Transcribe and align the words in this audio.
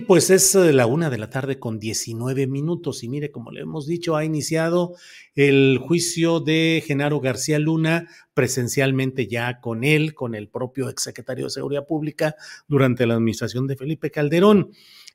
Pues 0.00 0.30
es 0.30 0.54
eh, 0.54 0.72
la 0.72 0.86
una 0.86 1.10
de 1.10 1.18
la 1.18 1.28
tarde 1.28 1.58
con 1.58 1.78
19 1.78 2.46
minutos 2.46 3.02
y 3.02 3.08
mire, 3.08 3.30
como 3.30 3.50
le 3.50 3.62
hemos 3.62 3.86
dicho, 3.86 4.16
ha 4.16 4.24
iniciado 4.24 4.94
el 5.34 5.78
juicio 5.78 6.40
de 6.40 6.82
Genaro 6.86 7.20
García 7.20 7.58
Luna 7.58 8.08
presencialmente 8.32 9.26
ya 9.26 9.60
con 9.60 9.84
él, 9.84 10.14
con 10.14 10.34
el 10.34 10.48
propio 10.48 10.88
exsecretario 10.88 11.46
de 11.46 11.50
Seguridad 11.50 11.86
Pública 11.86 12.36
durante 12.68 13.06
la 13.06 13.14
administración 13.14 13.66
de 13.66 13.76
Felipe 13.76 14.10
Calderón. 14.10 14.70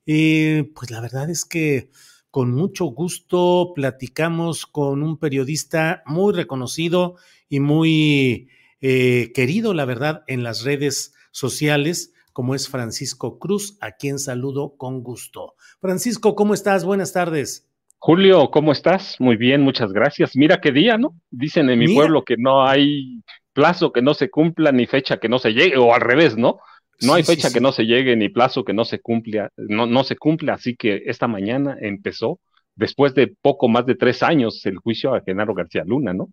Y 0.06 0.64
pues 0.64 0.92
la 0.92 1.02
verdad 1.02 1.30
es 1.30 1.46
que 1.46 1.90
con 2.30 2.52
mucho 2.52 2.86
gusto 2.86 3.72
platicamos 3.74 4.66
con 4.66 5.02
un 5.02 5.18
periodista 5.18 6.04
muy 6.06 6.34
reconocido 6.34 7.16
y 7.50 7.60
muy 7.60 8.50
eh, 8.82 9.32
querido, 9.34 9.74
la 9.74 9.86
verdad, 9.86 10.24
en 10.28 10.44
las 10.44 10.64
redes 10.64 11.14
sociales 11.32 12.14
como 12.38 12.54
es 12.54 12.70
Francisco 12.70 13.40
Cruz, 13.40 13.80
a 13.82 13.94
quien 13.94 14.20
saludo 14.20 14.76
con 14.78 15.02
gusto. 15.02 15.56
Francisco, 15.82 16.36
¿cómo 16.36 16.54
estás? 16.54 16.86
Buenas 16.86 17.12
tardes. 17.12 17.68
Julio, 17.98 18.52
¿cómo 18.52 18.74
estás? 18.74 19.16
Muy 19.20 19.38
bien, 19.38 19.62
muchas 19.64 19.92
gracias. 19.92 20.36
Mira 20.36 20.62
qué 20.62 20.72
día, 20.72 21.00
¿no? 21.00 21.20
Dicen 21.32 21.68
en 21.72 21.80
mi 21.80 21.96
pueblo 21.96 22.24
que 22.24 22.38
no 22.38 22.64
hay 22.64 23.24
plazo 23.54 23.92
que 23.92 24.04
no 24.04 24.14
se 24.14 24.30
cumpla 24.30 24.72
ni 24.72 24.86
fecha 24.86 25.18
que 25.18 25.28
no 25.28 25.40
se 25.40 25.54
llegue, 25.54 25.78
o 25.78 25.96
al 25.96 26.02
revés, 26.02 26.38
¿no? 26.38 26.60
No 27.02 27.16
hay 27.16 27.24
fecha 27.24 27.52
que 27.52 27.60
no 27.60 27.72
se 27.72 27.88
llegue 27.88 28.16
ni 28.16 28.30
plazo 28.30 28.64
que 28.64 28.74
no 28.74 28.86
se 28.86 29.00
cumpla, 29.00 29.52
no, 29.58 29.88
no 29.88 30.04
se 30.04 30.16
cumple, 30.16 30.52
así 30.52 30.76
que 30.76 31.06
esta 31.08 31.28
mañana 31.28 31.76
empezó, 31.82 32.40
después 32.76 33.16
de 33.16 33.36
poco 33.42 33.68
más 33.68 33.88
de 33.88 33.96
tres 33.96 34.22
años, 34.22 34.64
el 34.68 34.78
juicio 34.78 35.16
a 35.16 35.22
Genaro 35.22 35.56
García 35.56 35.84
Luna, 35.84 36.14
¿no? 36.14 36.30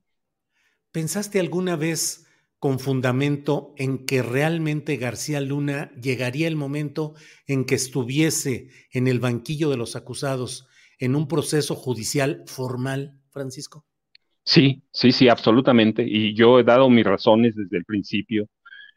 ¿Pensaste 0.93 1.41
alguna 1.41 1.77
vez 1.77 2.24
con 2.59 2.79
fundamento 2.79 3.75
en 3.77 4.07
que 4.07 4.23
realmente 4.23 4.97
García 4.97 5.41
Luna 5.41 5.93
llegaría 6.01 6.49
el 6.49 6.57
momento 6.57 7.15
en 7.47 7.65
que 7.65 7.75
estuviese 7.75 8.69
en 8.91 9.07
el 9.07 9.21
banquillo 9.21 9.71
de 9.71 9.77
los 9.77 9.97
acusados 9.97 10.67
en 10.99 11.15
un 11.15 11.29
proceso 11.29 11.75
judicial 11.75 12.43
formal, 12.47 13.19
Francisco? 13.31 13.85
Sí, 14.45 14.83
sí, 14.93 15.13
sí, 15.13 15.29
absolutamente. 15.29 16.05
Y 16.07 16.35
yo 16.35 16.59
he 16.59 16.65
dado 16.65 16.89
mis 16.91 17.05
razones 17.05 17.55
desde 17.55 17.79
el 17.79 17.85
principio. 17.85 18.47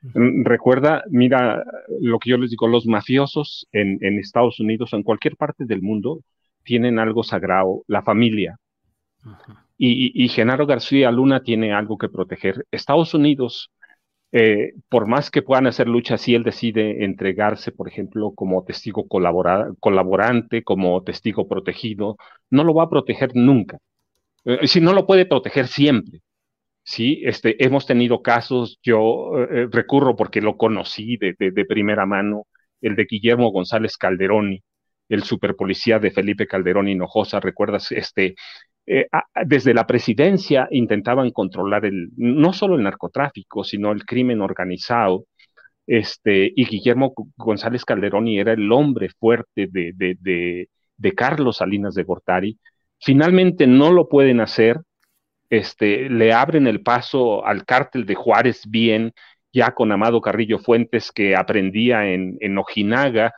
Mm, 0.01 0.43
recuerda, 0.43 1.03
mira, 1.09 1.63
lo 2.01 2.19
que 2.19 2.29
yo 2.29 2.37
les 2.37 2.51
digo, 2.51 2.67
los 2.67 2.85
mafiosos 2.85 3.67
en, 3.71 4.19
Estados 4.19 4.59
Unidos 4.59 4.93
o 4.93 4.97
en 4.97 5.03
cualquier 5.03 5.35
parte 5.35 5.65
del 5.65 5.81
mundo 5.81 6.21
tienen 6.63 6.99
algo 6.99 7.23
sagrado, 7.23 7.83
la 7.87 8.03
familia. 8.03 8.57
Y, 9.79 10.27
Genaro 10.29 10.65
García 10.65 11.11
Luna 11.11 11.43
tiene 11.43 11.73
algo 11.73 11.97
que 11.97 12.09
proteger. 12.09 12.65
Estados 12.71 13.13
Unidos, 13.13 13.71
eh, 14.31 14.73
por 14.89 15.07
más 15.07 15.29
que 15.31 15.43
puedan 15.43 15.67
hacer 15.67 15.87
lucha, 15.87 16.17
si 16.17 16.35
él 16.35 16.43
decide 16.43 17.05
entregarse, 17.05 17.71
por 17.71 17.87
ejemplo, 17.87 18.31
como 18.35 18.63
testigo 18.63 19.07
colaborante, 19.07 20.63
como 20.63 21.03
testigo 21.03 21.47
protegido, 21.47 22.17
no 22.49 22.63
lo 22.63 22.73
va 22.73 22.85
a 22.85 22.89
proteger 22.89 23.35
nunca. 23.35 23.77
Eh, 24.45 24.67
si 24.67 24.81
no 24.81 24.93
lo 24.93 25.05
puede 25.05 25.25
proteger 25.25 25.67
siempre. 25.67 26.21
Sí, 26.83 27.21
este, 27.25 27.63
hemos 27.65 27.85
tenido 27.85 28.21
casos, 28.21 28.79
yo 28.81 29.31
eh, 29.51 29.67
recurro 29.71 30.15
porque 30.15 30.41
lo 30.41 30.57
conocí 30.57 31.17
de, 31.17 31.35
de, 31.37 31.65
primera 31.65 32.05
mano, 32.05 32.47
el 32.81 32.95
de 32.95 33.05
Guillermo 33.09 33.51
González 33.51 33.97
Calderoni, 33.97 34.63
el 35.09 35.23
superpolicía 35.23 35.99
de 35.99 36.11
Felipe 36.11 36.47
Calderón 36.47 36.87
Hinojosa, 36.87 37.41
recuerdas, 37.41 37.91
este, 37.91 38.35
eh, 38.87 39.07
desde 39.45 39.73
la 39.73 39.85
presidencia 39.85 40.67
intentaban 40.71 41.31
controlar 41.31 41.83
no 42.15 42.53
solo 42.53 42.75
el 42.75 42.83
narcotráfico, 42.83 43.63
sino 43.65 43.91
el 43.91 44.05
crimen 44.05 44.41
organizado. 44.41 45.25
Este, 45.85 46.51
y 46.55 46.65
Guillermo 46.65 47.13
González 47.37 47.85
Calderoni 47.85 48.39
era 48.39 48.53
el 48.53 48.71
hombre 48.71 49.09
fuerte 49.09 49.67
de, 49.71 50.67
Carlos 51.15 51.57
Salinas 51.57 51.95
de 51.95 52.03
Gortari. 52.03 52.59
Finalmente 52.99 53.67
no 53.67 53.91
lo 53.91 54.09
pueden 54.09 54.41
hacer, 54.41 54.81
este, 55.49 56.09
le 56.09 56.33
abren 56.33 56.67
el 56.67 56.81
paso 56.81 57.45
al 57.45 57.65
cártel 57.65 58.05
de 58.05 58.15
Juárez 58.15 58.63
bien, 58.67 59.13
ya 59.53 59.73
con 59.73 59.91
Amado 59.91 60.21
Carrillo 60.21 60.59
Fuentes, 60.59 61.11
que 61.11 61.35
aprendía 61.35 62.07
en, 62.07 62.37
en 62.41 62.57
Ojinaga, 62.57 63.33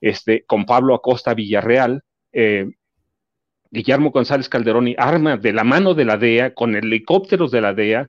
este, 0.00 0.44
con 0.46 0.66
Pablo 0.66 0.94
Acosta 0.94 1.34
Villarreal, 1.34 2.02
eh, 2.32 2.66
Guillermo 3.72 4.10
González 4.10 4.50
Calderoni 4.50 4.94
arma 4.98 5.38
de 5.38 5.52
la 5.54 5.64
mano 5.64 5.94
de 5.94 6.04
la 6.04 6.18
DEA, 6.18 6.52
con 6.52 6.76
helicópteros 6.76 7.50
de 7.50 7.62
la 7.62 7.72
DEA, 7.72 8.06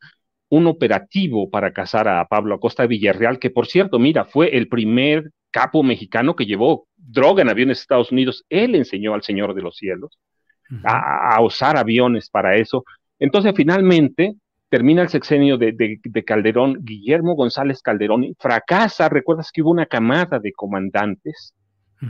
un 0.50 0.68
operativo 0.68 1.50
para 1.50 1.72
cazar 1.72 2.10
a 2.10 2.26
Pablo 2.28 2.56
Acosta 2.56 2.86
Villarreal, 2.86 3.40
que 3.40 3.50
por 3.50 3.66
cierto, 3.66 3.98
mira, 3.98 4.26
fue 4.26 4.58
el 4.58 4.68
primer 4.68 5.32
capo 5.52 5.82
mexicano 5.82 6.36
que 6.36 6.46
llevó 6.46 6.88
droga 6.98 7.44
en 7.44 7.50
aviones 7.50 7.80
a 7.80 7.82
Estados 7.82 8.12
Unidos. 8.12 8.44
Él 8.50 8.76
enseñó 8.76 9.14
al 9.14 9.24
Señor 9.24 9.56
de 9.56 9.62
los 9.62 9.78
Cielos 9.78 10.20
a, 10.84 11.42
usar 11.42 11.78
aviones 11.78 12.30
para 12.30 12.58
eso. 12.58 12.84
Entonces, 13.18 13.54
finalmente, 13.56 14.36
termina 14.68 15.02
el 15.02 15.10
sexenio 15.10 15.58
de, 15.58 16.00
Calderón, 16.26 16.80
Guillermo 16.82 17.36
González 17.36 17.82
Calderón 17.82 18.36
fracasa, 18.38 19.08
recuerdas 19.08 19.50
que 19.52 19.62
hubo 19.62 19.72
una 19.72 19.86
camada 19.86 20.40
de 20.40 20.52
comandantes 20.52 21.54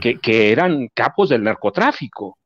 que, 0.00 0.18
que 0.18 0.50
eran 0.50 0.88
capos 0.92 1.28
del 1.28 1.44
narcotráfico 1.44 2.36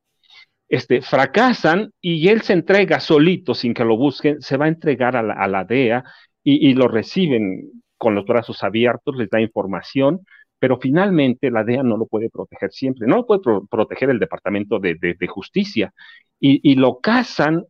este, 0.69 1.01
fracasan 1.01 1.93
y 2.01 2.29
él 2.29 2.43
se 2.43 2.53
entrega 2.53 3.01
solito, 3.01 3.55
sin 3.55 3.75
que 3.75 3.85
lo 3.85 3.97
busquen, 3.97 4.41
se 4.43 4.57
va 4.57 4.67
a 4.67 4.69
entregar 4.69 5.17
a 5.17 5.23
la, 5.49 5.65
DEA 5.65 6.05
y, 6.45 6.75
lo 6.75 6.89
reciben 6.89 7.71
con 7.97 8.15
los 8.15 8.25
brazos 8.27 8.63
abiertos, 8.63 9.17
les 9.17 9.31
da 9.31 9.41
información, 9.41 10.21
pero 10.59 10.79
finalmente 10.79 11.51
la 11.51 11.65
DEA 11.65 11.83
no 11.83 11.97
lo 11.97 12.07
puede 12.07 12.31
proteger 12.31 12.71
siempre, 12.71 13.07
no 13.07 13.17
lo 13.17 13.27
puede 13.27 13.41
proteger 13.71 14.11
el 14.11 14.19
Departamento 14.19 14.79
de, 14.79 15.17
Justicia 15.29 15.93
y, 16.39 16.75
lo 16.75 17.01
cazan 17.01 17.65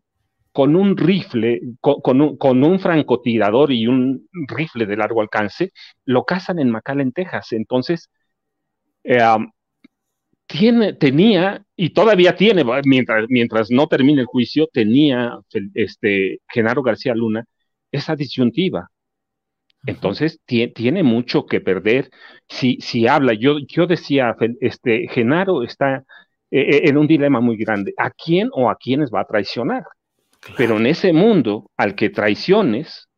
con 0.52 0.74
un 0.74 0.96
rifle, 0.96 1.60
con, 1.80 2.20
un, 2.20 2.80
francotirador 2.80 3.70
y 3.72 3.86
un 3.86 4.28
rifle 4.48 4.86
de 4.86 4.96
largo 4.96 5.20
alcance, 5.20 5.72
lo 6.04 6.24
cazan 6.24 6.58
en 6.58 6.70
McAllen, 6.70 7.12
Texas. 7.12 7.52
Entonces, 7.52 8.10
eh, 9.04 9.20
tiene, 10.48 10.94
tenía 10.94 11.64
y 11.76 11.90
todavía 11.90 12.34
tiene, 12.34 12.64
mientras, 12.84 13.26
mientras 13.28 13.70
no 13.70 13.86
termine 13.86 14.22
el 14.22 14.26
juicio, 14.26 14.66
tenía 14.72 15.38
este, 15.74 16.40
Genaro 16.48 16.82
García 16.82 17.14
Luna 17.14 17.44
esa 17.92 18.16
disyuntiva. 18.16 18.90
Entonces 19.86 20.40
tiene 20.44 21.02
mucho 21.04 21.46
que 21.46 21.60
perder 21.60 22.10
si, 22.48 22.78
si 22.80 23.06
habla. 23.06 23.34
Yo, 23.34 23.58
yo 23.68 23.86
decía, 23.86 24.34
este, 24.60 25.06
Genaro 25.08 25.62
está 25.62 25.98
eh, 26.50 26.60
eh, 26.60 26.80
en 26.84 26.96
un 26.96 27.06
dilema 27.06 27.40
muy 27.40 27.56
grande. 27.56 27.94
¿A 27.96 28.10
quién 28.10 28.48
o 28.52 28.70
a 28.70 28.76
quiénes 28.76 29.10
va 29.14 29.20
a 29.20 29.26
traicionar? 29.26 29.84
Pero 30.56 30.78
en 30.78 30.86
ese 30.86 31.12
mundo 31.12 31.70
al 31.76 31.94
que 31.94 32.10
traiciones, 32.10 33.08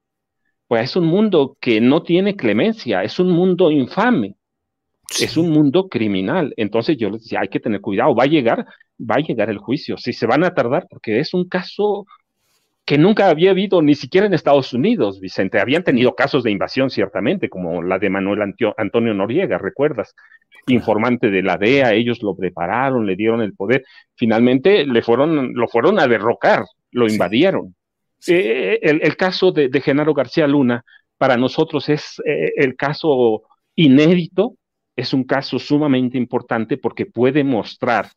pues 0.67 0.85
es 0.85 0.97
un 0.97 1.07
mundo 1.07 1.57
que 1.61 1.81
no 1.81 2.03
tiene 2.03 2.37
clemencia, 2.37 3.03
es 3.05 3.19
un 3.19 3.31
mundo 3.31 3.71
infame, 3.71 4.37
es 5.19 5.37
un 5.37 5.51
mundo 5.51 5.89
criminal. 5.89 6.55
Entonces 6.57 6.97
yo 6.97 7.11
les 7.11 7.23
decía, 7.23 7.41
hay 7.41 7.49
que 7.49 7.61
tener 7.61 7.81
cuidado, 7.81 8.15
va 8.15 8.25
a 8.25 8.29
llegar, 8.29 8.67
va 8.99 9.17
a 9.17 9.21
llegar 9.21 9.51
el 9.51 9.59
juicio, 9.59 9.97
si 9.97 10.13
se 10.13 10.27
van 10.27 10.45
a 10.45 10.55
tardar, 10.55 10.87
porque 10.89 11.19
es 11.19 11.35
un 11.35 11.49
caso 11.49 12.07
que 12.85 12.99
nunca 12.99 13.29
había 13.29 13.51
habido 13.51 13.83
ni 13.83 13.95
siquiera 13.95 14.27
en 14.27 14.35
Estados 14.35 14.73
Unidos, 14.73 15.21
Vicente. 15.21 15.61
Habían 15.61 15.85
tenido 15.85 16.15
casos 16.15 16.43
de 16.43 16.51
invasión, 16.51 16.91
ciertamente, 16.91 17.49
como 17.49 17.83
la 17.83 17.99
de 17.99 18.11
Manuel 18.11 18.55
Antonio 18.77 19.15
Noriega, 19.15 19.59
¿recuerdas? 19.59 20.15
Informante 20.67 21.31
de 21.31 21.43
la 21.43 21.57
DEA, 21.57 21.93
ellos 21.95 22.23
lo 22.23 22.35
prepararon, 22.35 23.07
le 23.07 23.17
dieron 23.17 23.43
el 23.43 23.55
poder. 23.55 23.85
Finalmente 24.17 24.85
le 24.87 25.03
fueron, 25.03 25.55
lo 25.55 25.69
fueron 25.69 26.01
a 26.01 26.09
derrocar, 26.09 26.65
lo 26.91 27.07
invadieron. 27.07 27.77
Eh, 28.27 28.81
el, 28.83 29.17
caso 29.17 29.53
de, 29.53 29.71
Genaro 29.81 30.13
García 30.13 30.47
Luna 30.47 30.85
para 31.17 31.37
nosotros 31.37 31.89
es 31.89 32.21
eh, 32.27 32.53
el 32.57 32.77
caso 32.77 33.43
inédito, 33.77 34.57
es 35.01 35.15
un 35.15 35.25
caso 35.25 35.59
sumamente 35.59 36.19
importante 36.19 36.77
porque 36.77 37.07
puede 37.07 37.45
mostrar 37.45 38.09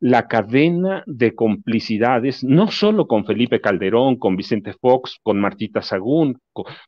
la 0.00 0.28
cadena 0.28 1.02
de 1.06 1.34
complicidades, 1.34 2.44
no 2.44 2.70
solo 2.70 3.08
con 3.08 3.24
Felipe 3.24 3.60
Calderón, 3.60 4.16
con 4.16 4.36
Vicente 4.36 4.72
Fox, 4.74 5.18
con 5.22 5.40
Martita 5.40 5.82
Sagún, 5.82 6.38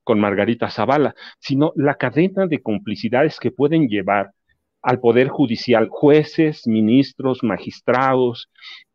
con, 0.05 0.21
Margarita 0.21 0.71
Zavala, 0.71 1.15
sino 1.41 1.73
la 1.75 1.97
cadena 1.97 2.47
de 2.47 2.63
complicidades 2.63 3.41
que 3.41 3.51
pueden 3.51 3.89
llevar 3.89 4.31
al 4.83 5.01
Poder 5.01 5.29
Judicial 5.29 5.89
jueces, 5.91 6.67
ministros, 6.67 7.43
magistrados 7.43 8.49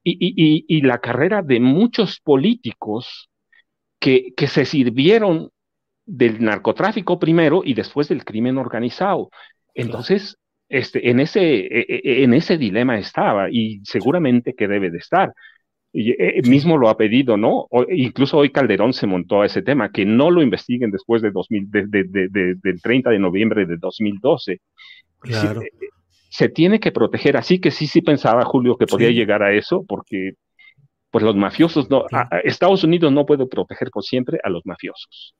y, 0.04 0.82
la 0.82 1.00
carrera 1.00 1.42
de 1.42 1.60
muchos 1.60 2.20
políticos 2.22 3.30
que, 4.00 4.34
que 4.38 4.48
se 4.48 4.66
sirvieron 4.66 5.50
del 6.06 6.44
narcotráfico 6.44 7.20
primero 7.20 7.64
y 7.66 7.74
después 7.74 8.08
del 8.08 8.24
crimen 8.24 8.58
organizado. 8.58 9.30
Entonces, 9.76 10.38
este, 10.70 11.10
en, 11.10 11.20
ese, 11.20 11.42
e, 11.42 11.86
e, 11.88 12.24
en 12.24 12.34
ese 12.34 12.58
dilema 12.58 12.98
estaba 12.98 13.50
y 13.52 13.82
seguramente 13.84 14.56
que 14.56 14.68
debe 14.68 14.90
de 14.90 14.98
estar. 14.98 15.34
Y, 15.94 16.12
eh, 16.12 16.42
mismo 16.44 16.78
lo 16.78 16.90
ha 16.90 16.98
pedido, 16.98 17.38
¿no? 17.38 17.68
incluso 17.90 18.38
hoy 18.38 18.50
Calderón 18.50 18.92
se 18.92 19.08
montó 19.08 19.42
a 19.42 19.46
ese 19.46 19.62
tema, 19.62 19.92
que 19.92 20.06
no 20.06 20.30
lo 20.30 20.42
investiguen 20.42 20.92
después 20.92 21.22
de, 21.22 21.32
2000, 21.32 21.70
del 21.70 22.82
30 22.82 23.12
de 23.12 23.20
noviembre 23.20 23.66
de 23.66 23.78
2012. 23.78 24.60
Claro. 25.20 25.62
Se, 25.62 25.70
se, 26.30 26.50
tiene 26.50 26.80
que 26.82 26.92
proteger, 26.92 27.38
así 27.38 27.60
que 27.60 27.72
sí, 27.72 27.88
sí 27.88 28.02
pensaba 28.02 28.44
Julio 28.44 28.76
que 28.78 28.88
podía 28.88 29.10
llegar 29.12 29.42
a 29.42 29.54
eso, 29.54 29.86
porque 29.88 30.34
pues 31.16 31.24
los 31.24 31.38
mafiosos, 31.38 31.90
no, 31.90 32.04
Estados 32.44 32.84
Unidos 32.84 33.10
no 33.10 33.26
puede 33.26 33.46
proteger 33.48 33.90
por 33.90 34.04
siempre 34.04 34.38
a 34.44 34.50
los 34.50 34.66
mafiosos. 34.66 35.34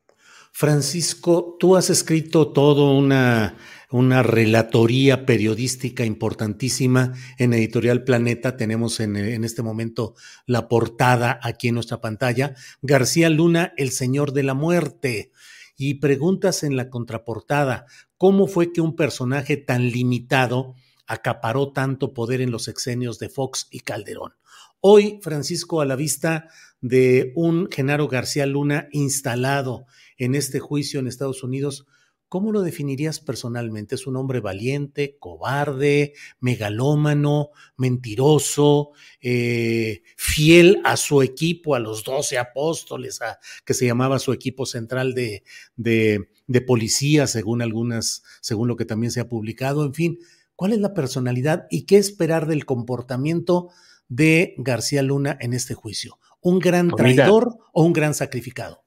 Francisco, 0.54 1.58
tú 1.60 1.76
has 1.76 1.90
escrito 1.90 2.48
toda 2.54 2.98
una, 2.98 3.56
una 3.92 4.24
relatoría 4.24 5.26
periodística 5.26 6.06
importantísima 6.06 7.14
en 7.38 7.54
Editorial 7.54 8.04
Planeta. 8.04 8.58
Tenemos 8.58 9.00
en, 9.00 9.16
en, 9.16 9.44
este 9.44 9.62
momento 9.62 10.16
la 10.46 10.68
portada 10.68 11.40
aquí 11.44 11.70
en 11.70 11.76
nuestra 11.76 12.02
pantalla. 12.02 12.56
García 12.82 13.30
Luna, 13.30 13.74
el 13.78 13.92
Señor 13.92 14.34
de 14.34 14.44
la 14.44 14.54
Muerte. 14.54 15.32
Y 15.78 15.96
preguntas 15.96 16.64
en 16.64 16.78
la 16.78 16.90
contraportada, 16.90 17.86
¿cómo 18.18 18.48
fue 18.48 18.72
que 18.72 18.82
un 18.82 18.96
personaje 18.96 19.58
tan 19.58 19.90
limitado 19.90 20.76
acaparó 21.06 21.72
tanto 21.74 22.14
poder 22.14 22.42
en 22.42 22.52
los 22.52 22.68
exenios 22.68 23.20
de 23.20 23.30
Fox 23.30 23.68
y 23.72 23.82
Calderón? 23.82 24.36
Hoy, 24.80 25.20
Francisco, 25.22 25.82
a 25.82 25.86
la 25.86 25.96
vista 25.96 26.48
de 26.80 27.34
un 27.36 27.70
Genaro 27.72 28.08
García 28.08 28.46
Luna 28.46 28.88
instalado 28.92 29.88
en 30.18 30.36
este 30.36 30.60
juicio 30.60 31.00
en 31.00 31.08
Estados 31.08 31.44
Unidos, 31.44 31.88
¿cómo 32.36 32.52
lo 32.52 32.64
definirías 32.64 33.22
personalmente? 33.22 33.96
¿Es 33.96 34.08
un 34.08 34.18
hombre 34.18 34.42
valiente, 34.42 35.16
cobarde, 35.20 36.12
megalómano, 36.42 37.52
mentiroso, 37.78 38.90
eh, 39.22 40.04
fiel 40.18 40.82
a 40.84 40.98
su 40.98 41.22
equipo, 41.22 41.76
a 41.76 41.80
los 41.80 42.04
doce 42.04 42.38
apóstoles, 42.38 43.22
a, 43.22 43.40
que 43.64 43.74
se 43.74 43.86
llamaba 43.86 44.20
su 44.20 44.34
equipo 44.34 44.66
central 44.66 45.14
de, 45.14 45.44
de, 45.78 46.28
de 46.46 46.60
policía, 46.60 47.26
según 47.26 47.62
algunas, 47.62 48.24
según 48.42 48.68
lo 48.68 48.76
que 48.76 48.84
también 48.84 49.12
se 49.12 49.22
ha 49.22 49.30
publicado? 49.30 49.86
En 49.86 49.94
fin, 49.94 50.20
¿cuál 50.58 50.74
es 50.74 50.80
la 50.80 50.94
personalidad 50.94 51.68
y 51.70 51.86
qué 51.86 51.96
esperar 51.96 52.48
del 52.48 52.66
comportamiento 52.66 53.70
de 54.10 54.56
García 54.58 55.04
Luna 55.04 55.38
en 55.40 55.54
este 55.54 55.74
juicio? 55.74 56.20
¿Un 56.42 56.60
gran 56.60 56.90
pues 56.90 57.16
traidor 57.16 57.60
o 57.72 57.84
un 57.86 57.94
gran 57.94 58.14
sacrificado? 58.14 58.85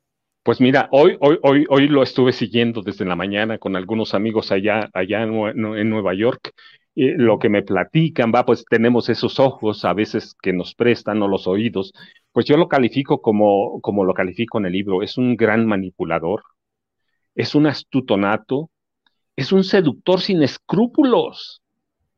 Pues 0.49 0.63
mira, 0.63 0.89
hoy, 0.93 1.15
hoy, 1.21 1.39
hoy, 1.43 1.67
hoy 1.69 1.89
lo 1.89 2.03
estuve 2.03 2.33
siguiendo 2.33 2.81
desde 2.81 3.05
la 3.05 3.15
mañana 3.15 3.59
con 3.59 3.77
algunos 3.77 4.15
amigos 4.15 4.51
allá, 4.51 4.89
allá 4.95 5.25
en, 5.25 5.91
Nueva 5.91 6.15
York. 6.15 6.53
Y 6.95 7.11
lo 7.11 7.39
que 7.39 7.51
me 7.51 7.63
platican, 7.63 8.33
va, 8.35 8.47
pues 8.47 8.65
tenemos 8.65 9.11
esos 9.11 9.41
ojos 9.41 9.85
a 9.85 9.93
veces 9.93 10.35
que 10.41 10.55
nos 10.55 10.75
prestan 10.75 11.21
o 11.21 11.29
los 11.29 11.47
oídos. 11.47 11.93
Pues 12.33 12.47
yo 12.47 12.57
lo 12.57 12.67
califico 12.67 13.21
como, 13.21 13.79
como 13.83 14.05
lo 14.05 14.15
califico 14.15 14.57
en 14.57 14.65
el 14.65 14.73
libro. 14.73 15.03
Es 15.03 15.19
un 15.19 15.37
gran 15.37 15.67
manipulador, 15.67 16.43
es 17.35 17.55
un 17.55 17.67
astutonato, 17.67 18.71
es 19.37 19.53
un 19.53 19.65
seductor 19.65 20.23
sin 20.23 20.43
escrúpulos. 20.43 21.61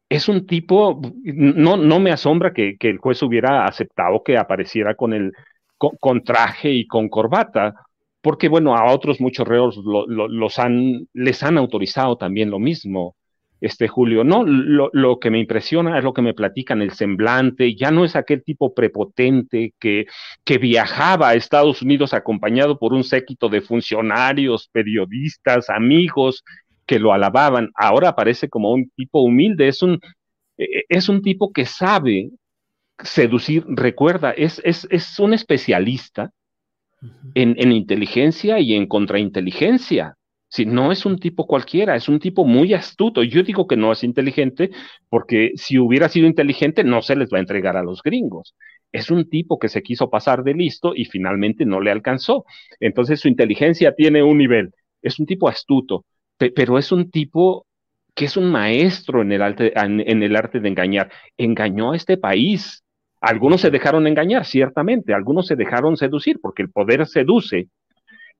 Es 0.08 0.28
un 0.28 0.46
tipo, 0.46 1.02
no, 1.24 1.76
no 1.76 1.98
me 1.98 2.12
asombra 2.12 2.52
que, 2.52 2.76
que 2.78 2.90
el 2.90 2.98
juez 2.98 3.24
hubiera 3.24 3.66
aceptado 3.66 4.22
que 4.22 4.38
apareciera 4.38 4.94
con 4.94 5.14
el 5.14 5.32
con 5.76 6.22
traje 6.22 6.70
y 6.70 6.86
con 6.86 7.08
corbata, 7.08 7.74
porque 8.22 8.48
bueno, 8.48 8.76
a 8.76 8.92
otros 8.92 9.20
muchos 9.20 9.46
reos 9.46 9.80
los 9.84 10.58
han, 10.58 11.08
les 11.14 11.42
han 11.42 11.58
autorizado 11.58 12.16
también 12.16 12.50
lo 12.50 12.58
mismo, 12.58 13.16
este 13.60 13.88
Julio. 13.88 14.24
No, 14.24 14.44
lo, 14.44 15.18
que 15.18 15.30
me 15.30 15.38
impresiona 15.38 15.98
es 15.98 16.04
lo 16.04 16.12
que 16.12 16.22
me 16.22 16.34
platican, 16.34 16.82
el 16.82 16.92
semblante, 16.92 17.74
ya 17.74 17.90
no 17.90 18.04
es 18.04 18.16
aquel 18.16 18.42
tipo 18.42 18.74
prepotente 18.74 19.74
que, 19.78 20.06
que 20.44 20.58
viajaba 20.58 21.30
a 21.30 21.34
Estados 21.34 21.82
Unidos 21.82 22.14
acompañado 22.14 22.78
por 22.78 22.92
un 22.92 23.04
séquito 23.04 23.48
de 23.48 23.60
funcionarios, 23.60 24.68
periodistas, 24.72 25.70
amigos 25.70 26.44
que 26.86 26.98
lo 26.98 27.12
alababan. 27.12 27.70
Ahora 27.74 28.10
aparece 28.10 28.48
como 28.48 28.72
un 28.72 28.90
tipo 28.96 29.20
humilde, 29.22 29.68
es 29.68 29.82
un, 29.82 30.00
e, 30.58 30.64
e, 30.64 30.84
es 30.88 31.08
un 31.08 31.22
tipo 31.22 31.52
que 31.52 31.66
sabe 31.66 32.30
seducir, 33.02 33.64
recuerda, 33.68 34.32
es, 34.32 34.60
es, 34.64 34.86
es 34.90 35.18
un 35.18 35.32
especialista 35.34 36.32
en, 37.34 37.72
inteligencia 37.72 38.58
y 38.60 38.74
en 38.74 38.86
contrainteligencia. 38.86 40.16
Si 40.48 40.66
no 40.66 40.90
es 40.90 41.06
un 41.06 41.18
tipo 41.18 41.46
cualquiera, 41.46 41.94
es 41.94 42.08
un 42.08 42.18
tipo 42.18 42.44
muy 42.44 42.74
astuto. 42.74 43.22
Yo 43.22 43.42
digo 43.44 43.66
que 43.68 43.76
no 43.76 43.92
es 43.92 44.02
inteligente 44.02 44.70
porque 45.08 45.52
si 45.54 45.78
hubiera 45.78 46.08
sido 46.08 46.26
inteligente 46.26 46.82
no 46.82 47.02
se 47.02 47.14
les 47.14 47.30
va 47.32 47.38
a 47.38 47.40
entregar 47.40 47.76
a 47.76 47.84
los 47.84 48.02
gringos. 48.02 48.56
Es 48.90 49.10
un 49.10 49.28
tipo 49.30 49.58
que 49.60 49.68
se 49.68 49.82
quiso 49.82 50.10
pasar 50.10 50.42
de 50.42 50.54
listo 50.54 50.92
y 50.96 51.04
finalmente 51.04 51.64
no 51.64 51.80
le 51.80 51.92
alcanzó. 51.92 52.44
Entonces 52.80 53.20
su 53.20 53.28
inteligencia 53.28 53.94
tiene 53.94 54.22
un 54.24 54.38
nivel. 54.38 54.72
Es 55.02 55.20
un 55.20 55.26
tipo 55.26 55.48
astuto, 55.48 56.04
pero 56.36 56.78
es 56.78 56.90
un 56.90 57.10
tipo 57.10 57.66
que 58.14 58.24
es 58.24 58.36
un 58.36 58.50
maestro 58.50 59.22
en 59.22 59.30
el 59.30 59.42
arte, 59.42 59.72
en 59.76 60.22
el 60.22 60.34
arte 60.34 60.58
de 60.58 60.68
engañar. 60.68 61.12
Engañó 61.38 61.92
a 61.92 61.96
este 61.96 62.16
país 62.16 62.82
algunos 63.20 63.60
se 63.60 63.70
dejaron 63.70 64.06
engañar, 64.06 64.46
ciertamente, 64.46 65.12
algunos 65.12 65.46
se 65.46 65.56
dejaron 65.56 65.96
seducir, 65.96 66.38
porque 66.40 66.62
el 66.62 66.70
poder 66.70 67.06
seduce. 67.06 67.68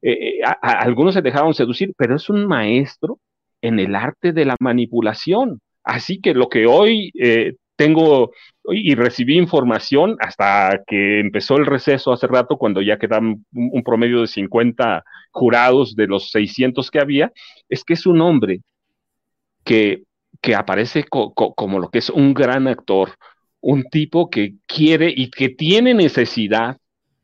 Eh, 0.03 0.39
eh, 0.39 0.43
algunos 0.63 1.15
se 1.15 1.23
dejaron 1.23 1.53
seducir, 1.53 1.93
pero 1.97 2.17
es 2.17 2.31
un 2.31 2.47
maestro 2.47 3.19
en 3.61 3.79
el 3.79 3.95
arte 3.95 4.33
de 4.33 4.47
la 4.47 4.57
manipulación. 4.59 5.61
Así 5.85 6.21
que 6.21 6.33
lo 6.35 6.49
que 6.49 6.67
hoy 6.67 7.13
eh, 7.19 7.55
tengo 7.77 8.33
y 8.65 8.95
recibí 8.95 9.37
información 9.37 10.17
hasta 10.21 10.83
que 10.87 11.21
empezó 11.21 11.57
el 11.57 11.67
receso 11.67 12.13
hace 12.13 12.27
rato, 12.27 12.57
cuando 12.57 12.81
ya 12.83 12.99
quedan 12.99 13.45
un, 13.53 13.83
promedio 13.83 14.21
de 14.21 14.27
50 14.27 15.03
jurados 15.31 15.95
de 15.97 16.07
los 16.07 16.31
600 16.31 16.91
que 16.91 17.01
había, 17.01 17.33
es 17.69 17.85
que 17.85 17.95
es 17.95 18.07
un 18.07 18.21
hombre 18.21 18.61
que, 19.65 20.05
que 20.41 20.55
aparece 20.55 21.05
como 21.05 21.79
lo 21.79 21.89
que 21.89 21.99
es 21.99 22.11
un 22.11 22.35
gran 22.35 22.69
actor, 22.69 23.11
un 23.61 23.85
tipo 23.85 24.31
que 24.31 24.55
quiere 24.67 25.13
y 25.15 25.31
que 25.31 25.51
tiene 25.51 25.95
necesidad 25.95 26.77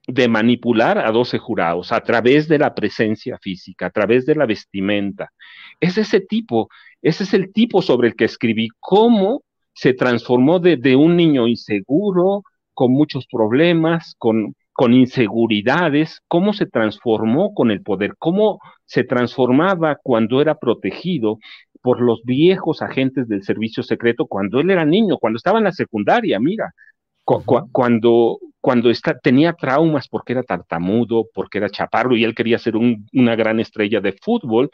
de 0.06 0.28
manipular 0.28 0.98
a 0.98 1.10
12 1.10 1.38
jurados 1.38 1.92
a 1.92 2.00
través 2.00 2.46
de 2.48 2.58
la 2.58 2.74
presencia 2.74 3.38
física, 3.38 3.86
a 3.86 3.90
través 3.90 4.24
de 4.24 4.36
la 4.36 4.46
vestimenta. 4.46 5.32
Es 5.80 5.98
ese 5.98 6.20
tipo, 6.20 6.68
ese 7.02 7.24
es 7.24 7.34
el 7.34 7.52
tipo 7.52 7.82
sobre 7.82 8.08
el 8.08 8.14
que 8.14 8.24
escribí, 8.24 8.68
cómo 8.78 9.42
se 9.74 9.94
transformó 9.94 10.58
de, 10.58 10.96
un 10.96 11.16
niño 11.16 11.46
inseguro, 11.48 12.42
con 12.72 12.92
muchos 12.92 13.26
problemas, 13.26 14.14
con, 14.18 14.54
con 14.72 14.92
inseguridades, 14.94 16.20
cómo 16.28 16.52
se 16.52 16.66
transformó 16.66 17.52
con 17.52 17.70
el 17.70 17.82
poder, 17.82 18.14
cómo 18.18 18.60
se 18.84 19.04
transformaba 19.04 19.96
cuando 20.02 20.40
era 20.40 20.54
protegido 20.54 21.38
por 21.86 22.00
los 22.00 22.24
viejos 22.24 22.82
agentes 22.82 23.28
del 23.28 23.44
servicio 23.44 23.80
secreto 23.84 24.26
cuando 24.26 24.58
él 24.58 24.70
era 24.70 24.84
niño, 24.84 25.18
cuando 25.18 25.36
estaba 25.36 25.58
en 25.58 25.64
la 25.66 25.70
secundaria, 25.70 26.40
mira, 26.40 26.74
cuando, 27.22 28.40
cuando 28.60 28.90
tenía 29.22 29.52
traumas 29.52 30.08
porque 30.08 30.32
era 30.32 30.42
tartamudo, 30.42 31.28
porque 31.32 31.58
era 31.58 31.70
chaparro 31.70 32.16
y 32.16 32.24
él 32.24 32.34
quería 32.34 32.58
ser 32.58 32.74
una 32.74 33.36
gran 33.36 33.60
estrella 33.60 34.00
de 34.00 34.14
fútbol, 34.20 34.68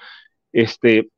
este, 0.53 1.11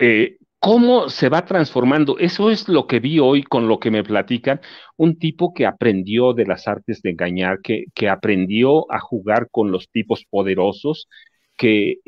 eh, 0.00 0.38
cómo 0.58 1.08
se 1.08 1.28
va 1.28 1.44
transformando. 1.44 2.18
Eso 2.18 2.50
es 2.50 2.68
lo 2.68 2.88
que 2.88 2.98
vi 2.98 3.20
hoy 3.20 3.44
con 3.44 3.68
lo 3.68 3.78
que 3.78 3.92
me 3.92 4.02
platican. 4.02 4.60
Un 4.96 5.20
tipo 5.20 5.54
que 5.54 5.66
aprendió 5.66 6.32
de 6.32 6.46
las 6.46 6.66
artes 6.66 7.00
de 7.02 7.10
engañar, 7.10 7.60
que, 7.62 7.84
que 7.94 8.08
aprendió 8.08 8.90
a 8.90 8.98
jugar 8.98 9.46
con 9.52 9.70
los 9.70 9.88
tipos 9.88 10.24
poderosos, 10.28 11.08
que, 11.56 11.98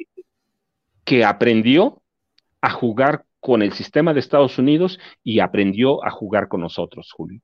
que 1.04 1.24
aprendió 1.24 2.02
a 2.60 2.70
jugar 2.70 3.24
con 3.40 3.62
el 3.62 3.72
sistema 3.72 4.14
de 4.14 4.20
Estados 4.20 4.58
Unidos 4.58 4.98
y 5.22 5.40
aprendió 5.40 6.04
a 6.04 6.10
jugar 6.10 6.48
con 6.48 6.60
nosotros, 6.60 7.12
Julio. 7.12 7.40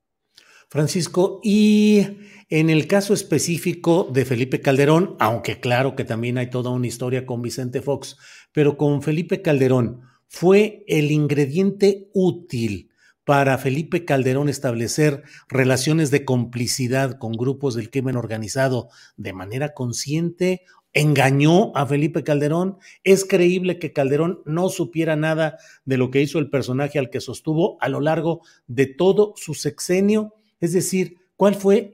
Francisco, 0.69 1.39
y 1.43 2.05
en 2.49 2.69
el 2.69 2.87
caso 2.87 3.13
específico 3.13 4.09
de 4.11 4.25
Felipe 4.25 4.61
Calderón, 4.61 5.15
aunque 5.19 5.59
claro 5.59 5.95
que 5.95 6.03
también 6.03 6.37
hay 6.37 6.49
toda 6.49 6.71
una 6.71 6.87
historia 6.87 7.25
con 7.25 7.41
Vicente 7.41 7.81
Fox, 7.81 8.17
pero 8.51 8.75
con 8.75 9.01
Felipe 9.01 9.41
Calderón, 9.41 10.01
fue 10.27 10.83
el 10.87 11.11
ingrediente 11.11 12.09
útil 12.13 12.89
para 13.23 13.57
Felipe 13.57 14.05
Calderón 14.05 14.49
establecer 14.49 15.23
relaciones 15.47 16.11
de 16.11 16.25
complicidad 16.25 17.17
con 17.17 17.33
grupos 17.33 17.75
del 17.75 17.89
crimen 17.89 18.15
organizado 18.15 18.89
de 19.17 19.33
manera 19.33 19.73
consciente 19.73 20.61
engañó 20.95 21.75
a 21.75 21.85
Felipe 21.85 22.23
Calderón. 22.23 22.77
Es 23.03 23.25
creíble 23.25 23.77
que 23.77 23.93
Calderón 23.93 24.39
no 24.45 24.69
supiera 24.69 25.15
nada 25.15 25.57
de 25.83 25.97
lo 25.97 26.09
que 26.09 26.21
hizo 26.21 26.39
el 26.39 26.49
personaje 26.49 26.97
al 26.97 27.11
que 27.11 27.21
sostuvo 27.21 27.77
a 27.81 27.89
lo 27.89 27.99
largo 27.99 28.41
de 28.65 28.87
todo 28.87 29.33
su 29.35 29.53
sexenio. 29.53 30.33
Es 30.59 30.73
decir, 30.73 31.17
¿cuál 31.35 31.53
fue 31.53 31.93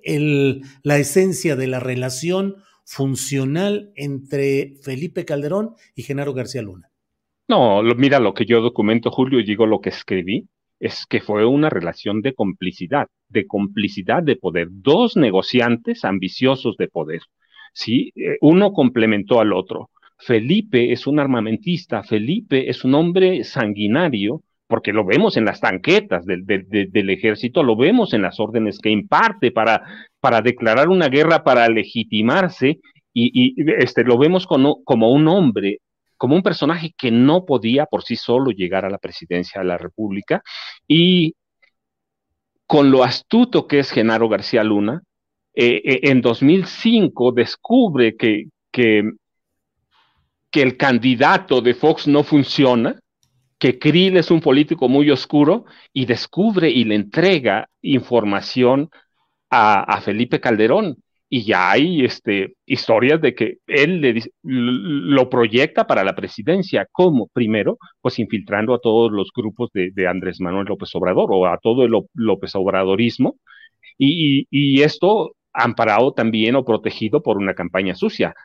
la 0.84 0.98
esencia 0.98 1.56
de 1.58 1.68
la 1.68 1.80
relación 1.80 2.58
funcional 2.86 3.92
entre 3.96 4.76
Felipe 4.84 5.26
Calderón 5.26 5.76
y 5.96 6.04
Genaro 6.04 6.34
García 6.34 6.62
Luna? 6.62 6.90
No, 7.48 7.82
mira 7.82 8.20
lo 8.20 8.34
que 8.34 8.46
yo 8.46 8.62
documento, 8.62 9.12
Julio, 9.12 9.40
y 9.40 9.44
digo 9.44 9.66
lo 9.66 9.82
que 9.82 9.90
escribí, 9.90 10.48
es 10.80 11.06
que 11.08 11.22
fue 11.22 11.46
una 11.46 11.70
relación 11.70 12.22
de 12.22 12.34
complicidad, 12.34 13.08
de 13.30 13.48
complicidad 13.48 14.24
de 14.24 14.36
poder, 14.36 14.68
dos 14.70 15.18
negociantes 15.18 16.06
ambiciosos 16.06 16.78
de 16.78 16.88
poder 16.88 17.22
¿sí? 17.74 18.12
Eh, 18.16 18.38
uno 18.42 18.74
complementó 18.74 19.40
al 19.40 19.54
otro. 19.54 19.90
Felipe 20.18 20.92
es 20.92 21.08
un 21.08 21.20
armamentista, 21.20 22.04
Felipe 22.04 22.70
es 22.70 22.84
un 22.84 22.94
hombre 22.94 23.44
sanguinario, 23.44 24.44
porque 24.68 24.94
lo 24.94 25.04
vemos 25.04 25.36
en 25.36 25.46
las 25.46 25.60
tanquetas 25.60 26.26
del, 26.26 27.10
ejército, 27.10 27.64
lo 27.64 27.76
vemos 27.76 28.14
en 28.14 28.22
las 28.22 28.40
órdenes 28.40 28.80
que 28.80 28.90
imparte 28.90 29.52
para, 29.52 29.84
declarar 30.44 30.90
una 30.90 31.10
guerra, 31.10 31.44
para 31.44 31.68
legitimarse, 31.68 32.80
y, 33.14 33.56
este, 33.80 34.04
lo 34.04 34.18
vemos 34.18 34.48
como, 34.48 34.82
como 34.86 35.12
un 35.12 35.28
hombre, 35.28 35.80
como 36.16 36.36
un 36.36 36.44
personaje 36.44 36.94
que 36.98 37.12
no 37.12 37.46
podía 37.46 37.86
por 37.86 38.04
sí 38.04 38.16
solo 38.16 38.52
llegar 38.52 38.86
a 38.86 38.90
la 38.90 38.98
presidencia 38.98 39.60
de 39.60 39.68
la 39.68 39.78
República, 39.78 40.42
y 40.88 41.34
con 42.66 42.92
lo 42.92 43.04
astuto 43.04 43.68
que 43.68 43.80
es 43.80 43.92
Genaro 43.92 44.30
García 44.30 44.64
Luna, 44.64 45.02
eh, 45.54 45.82
eh, 45.84 46.00
en 46.04 46.22
2005 46.22 47.34
descubre 47.34 48.16
que, 48.16 48.46
que, 48.72 49.12
el 50.54 50.78
candidato 50.78 51.62
de 51.62 51.74
Fox 51.74 52.08
no 52.08 52.24
funciona, 52.24 53.00
que 53.58 53.80
Krill 53.80 54.18
es 54.18 54.32
un 54.32 54.42
político 54.42 54.90
muy 54.90 55.10
oscuro 55.12 55.66
y 55.94 56.06
descubre 56.06 56.70
y 56.70 56.84
le 56.84 56.96
entrega 56.96 57.70
información 57.82 58.90
a, 59.50 60.02
Felipe 60.02 60.40
Calderón. 60.40 60.98
Y 61.34 61.44
ya 61.46 61.72
hay 61.72 62.04
este, 62.04 62.56
historias 62.66 63.22
de 63.22 63.34
que 63.34 63.60
él 63.66 64.02
le, 64.02 64.22
lo 64.44 65.30
proyecta 65.30 65.88
para 65.88 66.04
la 66.04 66.14
presidencia. 66.16 66.88
¿Cómo? 66.92 67.30
Primero, 67.32 67.78
pues 68.02 68.20
infiltrando 68.20 68.74
a 68.74 68.82
todos 68.82 69.12
los 69.12 69.32
grupos 69.34 69.70
de, 69.74 70.08
Andrés 70.08 70.42
Manuel 70.42 70.66
López 70.68 70.94
Obrador 70.96 71.30
o 71.32 71.46
a 71.46 71.58
todo 71.58 71.86
el 71.86 71.94
López 72.14 72.56
Obradorismo. 72.56 73.38
Y, 73.98 74.82
esto 74.82 75.36
amparado 75.54 76.14
también 76.14 76.56
o 76.56 76.66
protegido 76.66 77.22
por 77.22 77.38
una 77.38 77.54
campaña 77.54 77.96
sucia, 77.96 78.36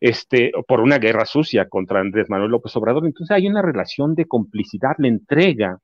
este, 0.00 0.52
por 0.66 0.80
una 0.80 0.98
guerra 0.98 1.24
sucia 1.24 1.68
contra 1.68 2.00
Andrés 2.00 2.28
Manuel 2.28 2.50
López 2.50 2.74
Obrador. 2.76 3.06
Entonces 3.06 3.34
hay 3.34 3.46
una 3.46 3.62
relación 3.62 4.14
de 4.14 4.26
complicidad, 4.26 4.96
le 4.98 5.08
entrega, 5.08 5.78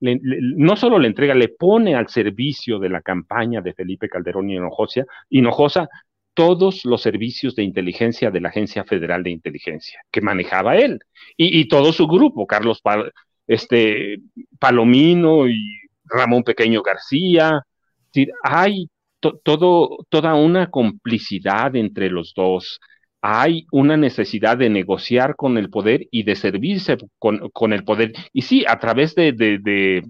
no 0.00 0.76
solo 0.76 0.98
le 0.98 1.08
entrega, 1.08 1.34
le 1.34 1.48
pone 1.48 1.94
al 1.94 2.08
servicio 2.08 2.78
de 2.78 2.90
la 2.90 3.00
campaña 3.00 3.60
de 3.60 3.74
Felipe 3.74 4.08
Calderón 4.08 4.50
y 4.50 4.56
Hinojosa, 5.30 5.88
todos 6.34 6.84
los 6.84 7.00
servicios 7.00 7.54
de 7.54 7.62
inteligencia 7.62 8.30
de 8.30 8.40
la 8.40 8.48
Agencia 8.48 8.84
Federal 8.84 9.22
de 9.22 9.30
Inteligencia 9.30 10.00
que 10.10 10.20
manejaba 10.20 10.76
él 10.76 11.00
y, 11.36 11.68
todo 11.68 11.92
su 11.92 12.08
grupo, 12.08 12.46
Carlos 12.46 12.82
este, 13.46 14.18
Palomino 14.58 15.48
y 15.48 15.80
Ramón 16.04 16.42
Pequeño 16.42 16.82
García. 16.82 17.62
hay 18.42 18.88
todo, 19.32 19.98
toda 20.08 20.34
una 20.34 20.70
complicidad 20.70 21.74
entre 21.76 22.10
los 22.10 22.32
dos. 22.34 22.80
Hay 23.22 23.66
una 23.72 23.96
necesidad 23.96 24.58
de 24.58 24.68
negociar 24.68 25.34
con 25.36 25.56
el 25.56 25.70
poder 25.70 26.06
y 26.10 26.24
de 26.24 26.36
servirse 26.36 26.98
con, 27.18 27.50
con 27.50 27.72
el 27.72 27.84
poder. 27.84 28.12
Y 28.32 28.42
sí, 28.42 28.64
a 28.68 28.78
través 28.78 29.14
de, 29.14 29.32
de, 29.32 29.58
de, 29.58 30.02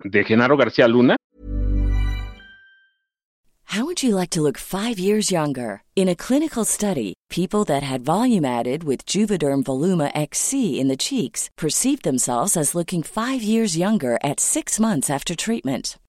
de 0.00 0.24
Genaro 0.24 0.56
García 0.56 0.88
Luna. 0.88 1.16
How 3.74 3.84
would 3.84 4.04
you 4.04 4.14
like 4.14 4.30
to 4.30 4.40
look 4.40 4.56
five 4.56 5.00
years 5.00 5.32
younger? 5.32 5.82
In 5.96 6.08
a 6.08 6.14
clinical 6.14 6.64
study, 6.64 7.14
people 7.28 7.64
that 7.64 7.82
had 7.82 8.04
volume 8.04 8.44
added 8.44 8.84
with 8.84 9.04
Juvederm 9.04 9.64
Voluma 9.64 10.12
XC 10.14 10.78
in 10.78 10.86
the 10.86 10.96
cheeks 10.96 11.50
perceived 11.56 12.04
themselves 12.04 12.56
as 12.56 12.76
looking 12.76 13.02
five 13.02 13.42
years 13.42 13.76
younger 13.76 14.16
at 14.22 14.38
six 14.38 14.78
months 14.78 15.10
after 15.10 15.34
treatment. 15.34 15.98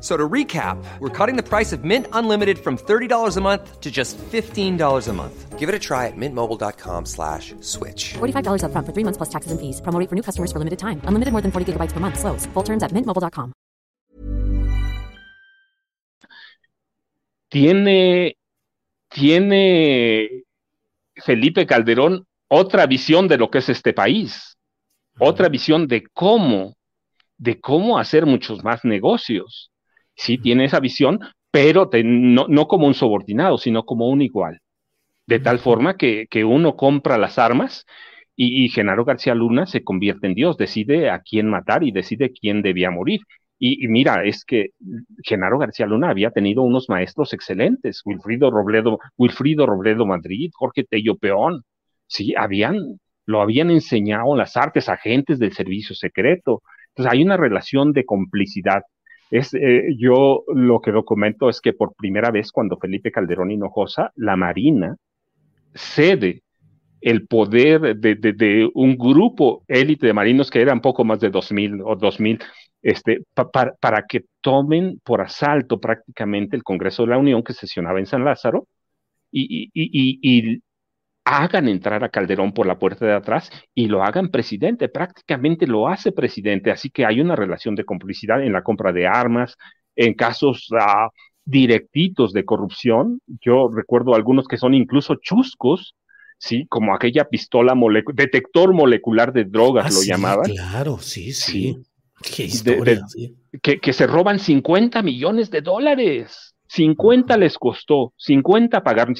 So 0.00 0.16
to 0.16 0.28
recap, 0.28 0.82
we're 0.98 1.10
cutting 1.10 1.36
the 1.36 1.42
price 1.42 1.72
of 1.72 1.84
Mint 1.84 2.06
Unlimited 2.12 2.58
from 2.58 2.78
$30 2.78 3.36
a 3.36 3.40
month 3.40 3.80
to 3.80 3.90
just 3.90 4.16
$15 4.16 5.08
a 5.08 5.12
month. 5.12 5.58
Give 5.58 5.68
it 5.68 5.74
a 5.74 5.78
try 5.78 6.06
at 6.06 6.16
mintmobile.com 6.16 7.04
slash 7.04 7.54
switch. 7.60 8.14
$45 8.14 8.64
up 8.64 8.72
front 8.72 8.86
for 8.86 8.94
three 8.94 9.04
months 9.04 9.18
plus 9.18 9.28
taxes 9.28 9.52
and 9.52 9.60
fees. 9.60 9.82
Promo 9.82 10.08
for 10.08 10.14
new 10.14 10.22
customers 10.22 10.50
for 10.50 10.58
limited 10.58 10.78
time. 10.78 11.02
Unlimited 11.04 11.32
more 11.32 11.42
than 11.42 11.52
40 11.52 11.72
gigabytes 11.72 11.92
per 11.92 12.00
month. 12.00 12.18
Slows. 12.18 12.46
Full 12.54 12.62
terms 12.62 12.82
at 12.82 12.92
mintmobile.com. 12.92 13.52
Tiene, 17.50 18.36
tiene 19.08 20.44
Felipe 21.16 21.66
Calderón 21.66 22.24
otra 22.48 22.86
visión 22.86 23.26
de 23.26 23.36
lo 23.38 23.50
que 23.50 23.58
es 23.58 23.68
este 23.68 23.92
país. 23.92 24.56
Otra 25.18 25.48
visión 25.48 25.88
de 25.88 26.04
cómo, 26.14 26.76
de 27.36 27.60
cómo 27.60 27.98
hacer 27.98 28.24
muchos 28.24 28.62
más 28.62 28.84
negocios 28.84 29.69
sí 30.20 30.38
tiene 30.38 30.66
esa 30.66 30.80
visión, 30.80 31.20
pero 31.50 31.90
no, 32.04 32.68
como 32.68 32.86
un 32.86 32.94
subordinado, 32.94 33.58
sino 33.58 33.84
como 33.84 34.08
un 34.08 34.22
igual. 34.22 34.60
De 35.26 35.40
tal 35.40 35.58
forma 35.58 35.96
que, 35.96 36.26
uno 36.44 36.76
compra 36.76 37.18
las 37.18 37.38
armas 37.38 37.86
y, 38.36 38.68
Genaro 38.68 39.04
García 39.04 39.34
Luna 39.34 39.66
se 39.66 39.82
convierte 39.82 40.26
en 40.26 40.34
Dios, 40.34 40.56
decide 40.56 41.10
a 41.10 41.20
quién 41.20 41.48
matar 41.48 41.84
y 41.84 41.92
decide 41.92 42.32
quién 42.32 42.62
debía 42.62 42.90
morir. 42.90 43.20
Y, 43.58 43.88
mira, 43.88 44.24
es 44.24 44.44
que 44.44 44.70
Genaro 45.22 45.58
García 45.58 45.86
Luna 45.86 46.10
había 46.10 46.30
tenido 46.30 46.62
unos 46.62 46.88
maestros 46.88 47.32
excelentes, 47.32 48.02
Wilfrido 48.04 48.50
Robledo, 48.50 48.98
Wilfrido 49.18 49.66
Robledo 49.66 50.06
Madrid, 50.06 50.50
Jorge 50.54 50.84
Tello 50.84 51.16
Peón, 51.16 51.62
sí, 52.06 52.34
habían, 52.36 53.00
lo 53.26 53.42
habían 53.42 53.70
enseñado 53.70 54.36
las 54.36 54.56
artes, 54.56 54.88
agentes 54.88 55.38
del 55.38 55.52
servicio 55.52 55.94
secreto. 55.94 56.62
Entonces 56.88 57.12
hay 57.12 57.22
una 57.22 57.36
relación 57.36 57.92
de 57.92 58.04
complicidad. 58.04 58.82
Es, 59.30 59.54
eh, 59.54 59.94
yo 59.96 60.44
lo 60.54 60.80
que 60.80 60.90
documento 60.90 61.48
es 61.48 61.60
que 61.60 61.72
por 61.72 61.94
primera 61.94 62.30
vez 62.30 62.50
cuando 62.50 62.76
Felipe 62.76 63.12
Calderón 63.12 63.50
Hinojosa, 63.50 64.12
la 64.16 64.36
Marina 64.36 64.96
cede 65.74 66.42
el 67.00 67.26
poder 67.26 67.96
de, 67.96 68.70
un 68.74 68.96
grupo 68.96 69.64
élite 69.68 70.06
de 70.06 70.12
marinos 70.12 70.50
que 70.50 70.60
eran 70.60 70.80
poco 70.80 71.04
más 71.04 71.20
de 71.20 71.30
2.000 71.30 71.82
o 71.84 71.96
2.000 71.96 72.42
este, 72.82 73.22
para 73.34 74.06
que 74.06 74.24
tomen 74.40 75.00
por 75.04 75.20
asalto 75.20 75.80
prácticamente 75.80 76.56
el 76.56 76.62
Congreso 76.62 77.04
de 77.04 77.10
la 77.10 77.18
Unión 77.18 77.42
que 77.42 77.52
sesionaba 77.52 77.98
en 78.00 78.06
San 78.06 78.24
Lázaro 78.24 78.66
y, 79.32 80.60
hagan 81.30 81.68
entrar 81.68 82.02
a 82.02 82.08
Calderón 82.08 82.52
por 82.52 82.66
la 82.66 82.78
puerta 82.78 83.06
de 83.06 83.14
atrás 83.14 83.50
y 83.74 83.86
lo 83.86 84.02
hagan 84.02 84.30
presidente, 84.30 84.88
prácticamente 84.88 85.66
lo 85.66 85.88
hace 85.88 86.12
presidente, 86.12 86.70
así 86.70 86.90
que 86.90 87.06
hay 87.06 87.20
una 87.20 87.36
relación 87.36 87.74
de 87.74 87.84
complicidad 87.84 88.42
en 88.42 88.52
la 88.52 88.62
compra 88.62 88.92
de 88.92 89.06
armas, 89.06 89.56
en 89.94 90.14
casos 90.14 90.68
uh, 90.72 91.08
directitos 91.44 92.32
de 92.32 92.44
corrupción, 92.44 93.20
yo 93.40 93.68
recuerdo 93.68 94.14
algunos 94.14 94.46
que 94.46 94.56
son 94.56 94.74
incluso 94.74 95.16
chuscos, 95.16 95.94
¿sí? 96.38 96.66
Como 96.68 96.94
aquella 96.94 97.24
pistola 97.24 97.74
detector 98.14 98.72
molecular 98.72 99.32
de 99.32 99.44
drogas, 99.44 99.86
ah, 99.86 99.90
lo 99.94 100.02
llamaban. 100.02 100.50
Claro, 100.50 100.98
sí, 100.98 101.32
sí. 101.32 101.76
que, 103.62 103.92
se 103.92 104.06
roban 104.06 104.38
50 104.38 105.02
millones 105.02 105.50
de 105.50 105.62
dólares. 105.62 106.54
50 106.68 107.36
les 107.36 107.58
costó, 107.58 108.12
50 108.16 108.82
pagaron. 108.82 109.14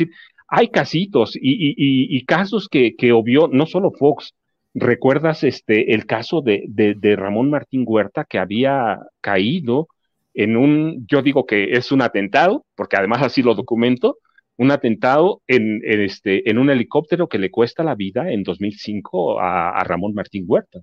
Hay 0.50 0.68
casitos 0.68 1.38
y, 1.40 2.24
casos 2.24 2.68
que, 2.68 2.96
que 2.96 3.12
obvió 3.12 3.48
no 3.48 3.66
solo 3.66 3.92
Fox. 3.92 4.34
¿Recuerdas 4.74 5.44
este, 5.44 5.94
el 5.94 6.06
caso 6.06 6.42
de, 6.42 6.64
de, 6.68 7.16
Ramón 7.16 7.50
Martín 7.50 7.84
Huerta 7.86 8.24
que 8.28 8.38
había 8.38 8.98
caído 9.20 9.88
en 10.34 10.56
un, 10.56 11.06
yo 11.08 11.22
digo 11.22 11.46
que 11.46 11.72
es 11.72 11.92
un 11.92 12.02
atentado, 12.02 12.64
porque 12.74 12.96
además 12.96 13.22
así 13.22 13.42
lo 13.42 13.54
documento, 13.54 14.18
un 14.56 14.72
atentado 14.72 15.40
en, 15.46 15.80
este, 15.84 16.48
en 16.50 16.58
un 16.58 16.68
helicóptero 16.68 17.28
que 17.28 17.38
le 17.38 17.50
cuesta 17.50 17.82
la 17.82 17.94
vida 17.94 18.30
en 18.30 18.42
2005 18.42 19.40
a, 19.40 19.82
Ramón 19.84 20.14
Martín 20.14 20.44
Huerta. 20.46 20.80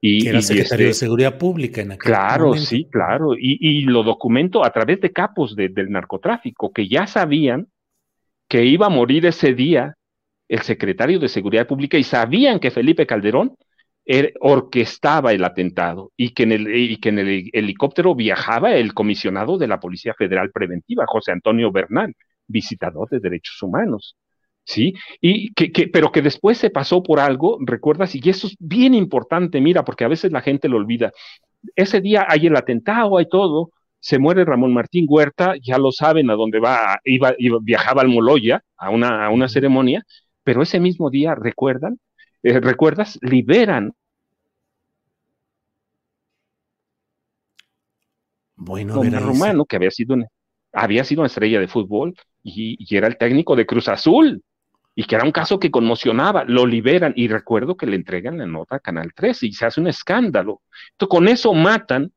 Y, 0.00 0.26
era 0.26 0.42
secretario 0.42 0.86
de 0.86 0.90
este 0.90 1.04
Seguridad 1.06 1.38
Pública 1.38 1.82
en 1.82 1.92
aquel 1.92 2.12
Claro, 2.12 2.54
sí, 2.54 2.88
claro. 2.90 3.34
Y, 3.38 3.82
lo 3.82 4.02
documento 4.02 4.64
a 4.64 4.70
través 4.72 5.00
de 5.00 5.12
capos 5.12 5.54
del 5.54 5.90
narcotráfico 5.90 6.72
que 6.72 6.88
ya 6.88 7.06
sabían 7.06 7.68
que 8.48 8.64
iba 8.64 8.86
a 8.86 8.90
morir 8.90 9.26
ese 9.26 9.54
día 9.54 9.94
el 10.48 10.60
secretario 10.60 11.18
de 11.18 11.28
Seguridad 11.28 11.66
Pública 11.66 11.96
y 11.96 12.02
sabían 12.02 12.60
que 12.60 12.70
Felipe 12.70 13.06
Calderón 13.06 13.56
orquestaba 14.40 15.32
el 15.32 15.44
atentado 15.44 16.12
y 16.16 16.30
que, 16.30 16.42
en 16.42 16.52
el, 16.52 17.00
que 17.00 17.50
helicóptero 17.52 18.14
viajaba 18.14 18.74
el 18.74 18.94
comisionado 18.94 19.58
de 19.58 19.68
la 19.68 19.80
Policía 19.80 20.14
Federal 20.14 20.50
Preventiva, 20.50 21.04
José 21.06 21.32
Antonio 21.32 21.70
Bernal, 21.70 22.14
visitador 22.46 23.08
de 23.08 23.20
derechos 23.20 23.62
humanos. 23.62 24.16
¿Sí? 24.64 24.94
Y 25.20 25.52
que, 25.54 25.88
pero 25.88 26.12
que 26.12 26.22
después 26.22 26.56
se 26.56 26.70
pasó 26.70 27.02
por 27.02 27.18
algo, 27.18 27.58
recuerdas, 27.62 28.14
y 28.14 28.20
eso 28.28 28.46
es 28.46 28.56
bien 28.60 28.94
importante, 28.94 29.60
mira, 29.60 29.84
porque 29.84 30.04
a 30.04 30.08
veces 30.08 30.30
la 30.30 30.40
gente 30.40 30.68
lo 30.68 30.76
olvida. 30.76 31.12
Ese 31.74 32.00
día 32.00 32.26
hay 32.28 32.46
el 32.46 32.56
atentado, 32.56 33.18
hay 33.18 33.28
todo, 33.28 33.70
se 34.02 34.18
muere 34.18 34.44
Ramón 34.44 34.74
Martín 34.74 35.06
Huerta, 35.08 35.54
ya 35.62 35.78
lo 35.78 35.92
saben 35.92 36.28
a 36.28 36.34
dónde 36.34 36.58
va, 36.58 36.98
iba, 37.04 37.34
viajaba 37.62 38.02
al 38.02 38.08
Moloya 38.08 38.60
a 38.76 38.90
una, 38.90 39.24
a 39.26 39.30
una 39.30 39.48
ceremonia, 39.48 40.04
pero 40.42 40.60
ese 40.60 40.80
mismo 40.80 41.08
día, 41.08 41.36
recuerdan, 41.36 42.00
eh, 42.42 42.58
¿recuerdas? 42.58 43.16
Liberan. 43.22 43.92
Bueno, 48.56 48.98
un 49.00 49.12
rumano 49.12 49.64
que 49.66 49.76
había 49.76 49.92
sido, 49.92 50.16
había 50.72 51.04
sido 51.04 51.20
una 51.20 51.28
estrella 51.28 51.60
de 51.60 51.68
fútbol 51.68 52.16
y, 52.42 52.96
era 52.96 53.06
el 53.06 53.16
técnico 53.16 53.54
de 53.54 53.66
Cruz 53.66 53.86
Azul 53.86 54.42
y 54.96 55.04
que 55.04 55.14
era 55.14 55.24
un 55.24 55.32
caso 55.32 55.60
que 55.60 55.70
conmocionaba, 55.70 56.42
lo 56.44 56.66
liberan 56.66 57.12
y 57.14 57.28
recuerdo 57.28 57.76
que 57.76 57.86
le 57.86 57.94
entregan 57.94 58.38
la 58.38 58.46
nota 58.46 58.76
a 58.76 58.80
Canal 58.80 59.12
13 59.14 59.46
y 59.46 59.52
se 59.52 59.64
hace 59.64 59.80
un 59.80 59.86
escándalo. 59.86 60.60
Entonces, 60.90 61.08
con 61.08 61.28
eso 61.28 61.54
matan 61.54 62.10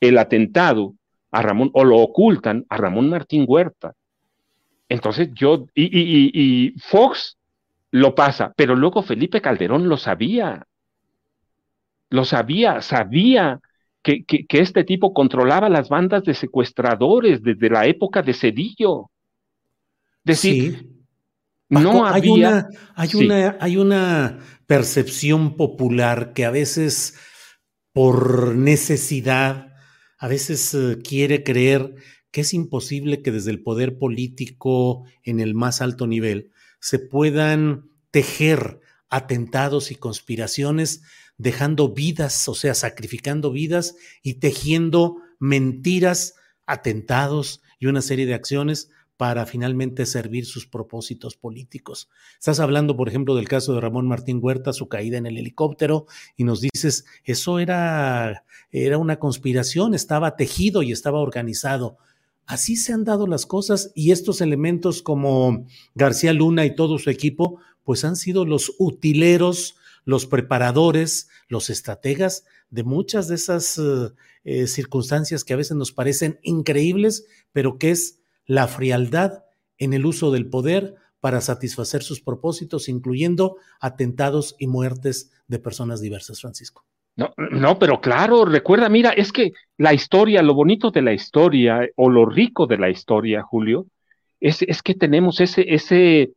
el 0.00 0.16
atentado 0.16 0.94
a 1.30 1.42
Ramón 1.42 1.70
o 1.74 1.84
lo 1.84 1.98
ocultan 1.98 2.66
a 2.68 2.76
Ramón 2.76 3.08
Martín 3.08 3.44
Huerta. 3.46 3.94
Entonces 4.88 5.30
yo, 5.34 5.66
y, 5.74 5.84
y, 5.84 6.30
y 6.34 6.70
Fox 6.80 7.38
lo 7.92 8.14
pasa, 8.14 8.52
pero 8.56 8.74
luego 8.74 9.02
Felipe 9.02 9.40
Calderón 9.40 9.88
lo 9.88 9.96
sabía, 9.96 10.66
lo 12.10 12.24
sabía, 12.24 12.82
sabía 12.82 13.60
que, 14.02 14.24
este 14.48 14.84
tipo 14.84 15.12
controlaba 15.12 15.68
las 15.68 15.88
bandas 15.88 16.24
de 16.24 16.34
secuestradores 16.34 17.42
desde 17.42 17.70
la 17.70 17.86
época 17.86 18.22
de 18.22 18.34
Cedillo. 18.34 19.10
Decir, 20.24 20.88
no 21.68 22.04
había... 22.06 22.12
Hay, 22.14 22.30
una, 22.30 22.68
hay, 22.94 23.14
una, 23.14 23.56
hay 23.60 23.76
una 23.76 24.38
percepción 24.66 25.56
popular 25.56 26.32
que 26.32 26.44
a 26.44 26.50
veces 26.50 27.18
por 27.92 28.54
necesidad, 28.54 29.69
a 30.20 30.28
veces 30.28 30.74
eh, 30.74 30.98
quiere 31.02 31.42
creer 31.42 31.94
que 32.30 32.42
es 32.42 32.52
imposible 32.54 33.22
que 33.22 33.32
desde 33.32 33.50
el 33.50 33.62
poder 33.62 33.98
político 33.98 35.04
en 35.24 35.40
el 35.40 35.54
más 35.54 35.80
alto 35.80 36.06
nivel 36.06 36.52
se 36.78 36.98
puedan 36.98 37.90
tejer 38.10 38.80
atentados 39.08 39.90
y 39.90 39.96
conspiraciones, 39.96 41.02
dejando 41.38 41.92
vidas, 41.92 42.48
o 42.48 42.54
sea, 42.54 42.74
sacrificando 42.74 43.50
vidas 43.50 43.96
y 44.22 44.34
tejiendo 44.34 45.16
mentiras, 45.40 46.34
atentados 46.66 47.62
y 47.78 47.86
una 47.86 48.02
serie 48.02 48.26
de 48.26 48.34
acciones 48.34 48.90
para 49.20 49.44
finalmente 49.44 50.06
servir 50.06 50.46
sus 50.46 50.66
propósitos 50.66 51.36
políticos. 51.36 52.08
Estás 52.38 52.58
hablando, 52.58 52.96
por 52.96 53.06
ejemplo, 53.06 53.34
del 53.34 53.48
caso 53.48 53.74
de 53.74 53.82
Ramón 53.82 54.08
Martín 54.08 54.38
Huerta, 54.40 54.72
su 54.72 54.88
caída 54.88 55.18
en 55.18 55.26
el 55.26 55.36
helicóptero, 55.36 56.06
y 56.38 56.44
nos 56.44 56.62
dices, 56.62 57.04
eso 57.24 57.58
era, 57.58 58.46
era 58.72 58.96
una 58.96 59.18
conspiración, 59.18 59.92
estaba 59.92 60.36
tejido 60.36 60.82
y 60.82 60.90
estaba 60.90 61.20
organizado. 61.20 61.98
Así 62.46 62.76
se 62.76 62.94
han 62.94 63.04
dado 63.04 63.26
las 63.26 63.44
cosas 63.44 63.92
y 63.94 64.12
estos 64.12 64.40
elementos 64.40 65.02
como 65.02 65.66
García 65.94 66.32
Luna 66.32 66.64
y 66.64 66.74
todo 66.74 66.96
su 66.96 67.10
equipo, 67.10 67.60
pues 67.84 68.06
han 68.06 68.16
sido 68.16 68.46
los 68.46 68.72
utileros, 68.78 69.76
los 70.06 70.24
preparadores, 70.24 71.28
los 71.46 71.68
estrategas 71.68 72.46
de 72.70 72.84
muchas 72.84 73.28
de 73.28 73.34
esas 73.34 73.78
eh, 74.44 74.66
circunstancias 74.66 75.44
que 75.44 75.52
a 75.52 75.58
veces 75.58 75.76
nos 75.76 75.92
parecen 75.92 76.40
increíbles, 76.42 77.26
pero 77.52 77.76
que 77.76 77.90
es 77.90 78.19
la 78.50 78.66
frialdad 78.66 79.44
en 79.78 79.92
el 79.92 80.04
uso 80.04 80.32
del 80.32 80.50
poder 80.50 80.96
para 81.20 81.40
satisfacer 81.40 82.02
sus 82.02 82.20
propósitos, 82.20 82.88
incluyendo 82.88 83.58
atentados 83.80 84.56
y 84.58 84.66
muertes 84.66 85.30
de 85.46 85.60
personas 85.60 86.00
diversas, 86.00 86.40
Francisco. 86.40 86.84
No, 87.14 87.32
no, 87.36 87.78
pero 87.78 88.00
claro, 88.00 88.44
recuerda, 88.44 88.88
mira, 88.88 89.10
es 89.10 89.30
que 89.30 89.52
la 89.76 89.94
historia, 89.94 90.42
lo 90.42 90.54
bonito 90.54 90.90
de 90.90 91.00
la 91.00 91.12
historia 91.12 91.88
o 91.94 92.10
lo 92.10 92.26
rico 92.26 92.66
de 92.66 92.78
la 92.78 92.90
historia, 92.90 93.42
Julio, 93.42 93.86
es, 94.40 94.62
es 94.62 94.82
que 94.82 94.94
tenemos 94.94 95.40
ese, 95.40 95.72
ese, 95.72 96.32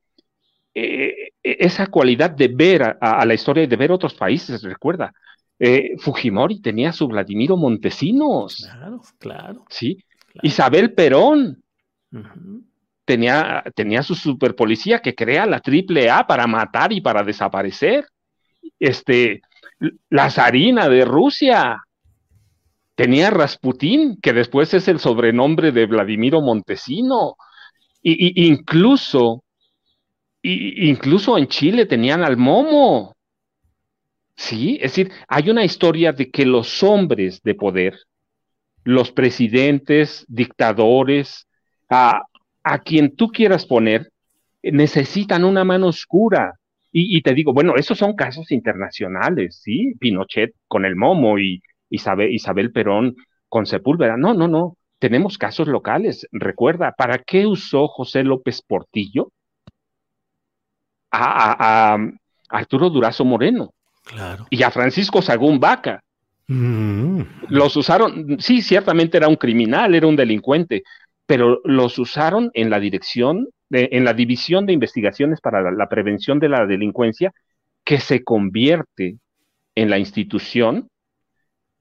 eh, 0.75 1.31
esa 1.41 1.87
cualidad 1.87 2.29
de 2.29 2.49
ver 2.49 2.95
a, 3.01 3.25
la 3.25 3.33
historia 3.33 3.63
y 3.63 3.67
de 3.67 3.75
ver 3.75 3.91
otros 3.91 4.13
países, 4.13 4.61
recuerda. 4.61 5.11
Eh, 5.57 5.95
Fujimori 5.97 6.61
tenía 6.61 6.91
su 6.93 7.07
Vladimiro 7.07 7.57
Montesinos. 7.57 8.69
Claro, 8.71 9.01
claro. 9.17 9.65
Sí. 9.69 9.97
Isabel 10.43 10.93
Perón 10.93 11.62
tenía, 13.05 13.63
tenía 13.75 14.03
su 14.03 14.15
superpolicía 14.15 14.99
que 14.99 15.15
crea 15.15 15.45
la 15.45 15.59
triple 15.59 16.09
A 16.09 16.25
para 16.25 16.47
matar 16.47 16.91
y 16.93 17.01
para 17.01 17.23
desaparecer. 17.23 18.05
Este, 18.79 19.41
la 20.09 20.29
zarina 20.29 20.89
de 20.89 21.05
Rusia. 21.05 21.83
Tenía 22.95 23.31
Rasputín, 23.31 24.19
que 24.21 24.33
después 24.33 24.73
es 24.73 24.87
el 24.87 24.99
sobrenombre 24.99 25.71
de 25.71 25.85
Vladimiro 25.87 26.41
Montesino. 26.41 27.35
Y, 28.01 28.47
incluso, 28.47 29.43
incluso 30.41 31.37
en 31.37 31.47
Chile 31.47 31.85
tenían 31.85 32.23
al 32.23 32.37
Momo. 32.37 33.15
Sí, 34.35 34.75
es 34.75 34.95
decir, 34.95 35.11
hay 35.27 35.49
una 35.49 35.63
historia 35.63 36.11
de 36.11 36.29
que 36.29 36.45
los 36.45 36.83
hombres 36.83 37.41
de 37.43 37.55
poder 37.55 37.97
los 38.83 39.11
presidentes, 39.11 40.25
dictadores, 40.27 41.47
a, 41.93 42.23
a 42.63 42.79
quien 42.79 43.15
tú 43.15 43.29
quieras 43.29 43.65
poner, 43.65 44.09
necesitan 44.63 45.43
una 45.43 45.63
mano 45.63 45.87
oscura. 45.87 46.55
Y, 46.95 47.23
te 47.23 47.33
digo, 47.33 47.53
bueno, 47.53 47.73
esos 47.75 47.97
son 47.97 48.15
casos 48.15 48.51
internacionales, 48.51 49.59
¿sí? 49.63 49.95
Pinochet 49.99 50.53
con 50.67 50.85
el 50.85 50.95
Momo 50.95 51.39
y 51.39 51.63
Isabel, 51.89 52.31
Isabel 52.31 52.71
Perón 52.71 53.15
con 53.49 53.65
Sepúlveda. 53.65 54.15
No, 54.15 54.35
no, 54.35 54.47
no. 54.47 54.77
Tenemos 54.99 55.39
casos 55.39 55.67
locales. 55.67 56.27
Recuerda, 56.31 56.93
¿para 56.95 57.17
qué 57.17 57.47
usó 57.47 57.87
José 57.87 58.23
López 58.23 58.61
Portillo 58.61 59.31
a, 61.11 61.97
Arturo 62.49 62.91
Durazo 62.91 63.25
Moreno? 63.25 63.73
Claro. 64.03 64.45
Y 64.51 64.61
a 64.61 64.69
Francisco 64.69 65.23
Sagún 65.23 65.59
Vaca. 65.59 65.99
Mm. 66.45 67.21
Los 67.49 67.75
usaron, 67.75 68.37
sí, 68.39 68.61
ciertamente 68.61 69.17
era 69.17 69.27
un 69.27 69.35
criminal, 69.35 69.95
era 69.95 70.05
un 70.05 70.15
delincuente, 70.15 70.83
pero 71.25 71.61
los 71.63 71.99
usaron 71.99 72.51
en 72.53 72.69
la 72.69 72.79
dirección, 72.79 73.47
en 73.69 74.03
la 74.03 74.13
división 74.13 74.65
de 74.65 74.73
investigaciones 74.73 75.41
para 75.41 75.71
la, 75.71 75.89
prevención 75.89 76.39
de 76.39 76.49
la 76.49 76.65
delincuencia, 76.65 77.31
que 77.83 77.99
se 77.99 78.23
convierte 78.23 79.17
en 79.75 79.89
la 79.89 79.97
institución 79.97 80.89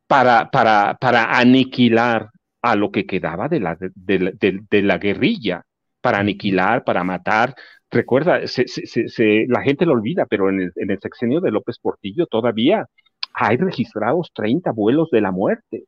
para, 0.07 0.50
para, 0.50 0.96
para 1.00 1.38
aniquilar 1.38 2.31
a 2.62 2.76
lo 2.76 2.90
que 2.90 3.07
quedaba 3.07 3.48
de 3.48 3.61
la, 3.61 3.76
de, 3.94 4.83
la 4.83 4.98
guerrilla, 4.98 5.62
para 6.00 6.18
aniquilar, 6.18 6.85
para 6.85 7.05
matar. 7.05 7.55
Recuerda, 7.90 8.40
la 8.40 9.62
gente 9.62 9.87
lo 9.87 9.92
olvida, 9.92 10.26
pero 10.26 10.48
en 10.48 10.61
el, 10.61 10.72
en 10.76 10.90
el 10.90 10.98
sexenio 11.00 11.40
de 11.40 11.50
López 11.50 11.78
Portillo 11.78 12.26
todavía 12.26 12.87
hay 13.35 13.57
registrados 13.57 14.31
30 14.35 14.70
vuelos 14.72 15.11
de 15.11 15.20
la 15.20 15.33
muerte. 15.33 15.85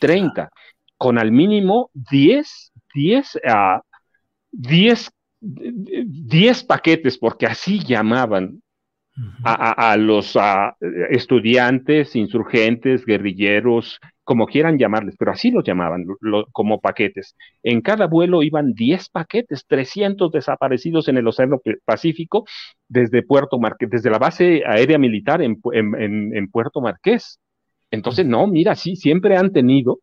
30 0.00 0.50
con 0.98 1.16
al 1.16 1.30
mínimo 1.30 1.90
10, 1.94 2.72
10, 2.98 3.38
10, 4.50 5.10
10 5.40 6.64
paquetes, 6.64 7.16
porque 7.16 7.46
así 7.46 7.78
llamaban 7.78 8.60
a, 9.44 9.96
los 9.96 10.36
estudiantes, 11.10 12.16
insurgentes, 12.16 13.04
guerrilleros, 13.04 14.00
como 14.24 14.46
quieran 14.46 14.78
llamarles, 14.78 15.16
pero 15.18 15.30
así 15.30 15.50
los 15.50 15.64
llamaban 15.64 16.04
como 16.52 16.80
paquetes. 16.80 17.36
En 17.62 17.80
cada 17.80 18.06
vuelo 18.06 18.42
iban 18.42 18.74
10 18.74 19.08
paquetes, 19.10 19.64
300 19.66 20.30
desaparecidos 20.32 21.08
en 21.08 21.18
el 21.18 21.26
Océano 21.26 21.60
Pacífico 21.84 22.44
desde 22.88 23.22
Puerto 23.22 23.58
Marqués, 23.58 23.90
desde 23.90 24.10
la 24.10 24.18
base 24.18 24.62
aérea 24.66 24.98
militar 24.98 25.40
en, 25.42 25.60
en 25.72 26.50
Puerto 26.50 26.80
Marqués. 26.80 27.40
Entonces, 27.90 28.26
no, 28.26 28.46
mira, 28.46 28.74
sí, 28.74 28.96
siempre 28.96 29.36
han 29.36 29.52
tenido 29.52 30.00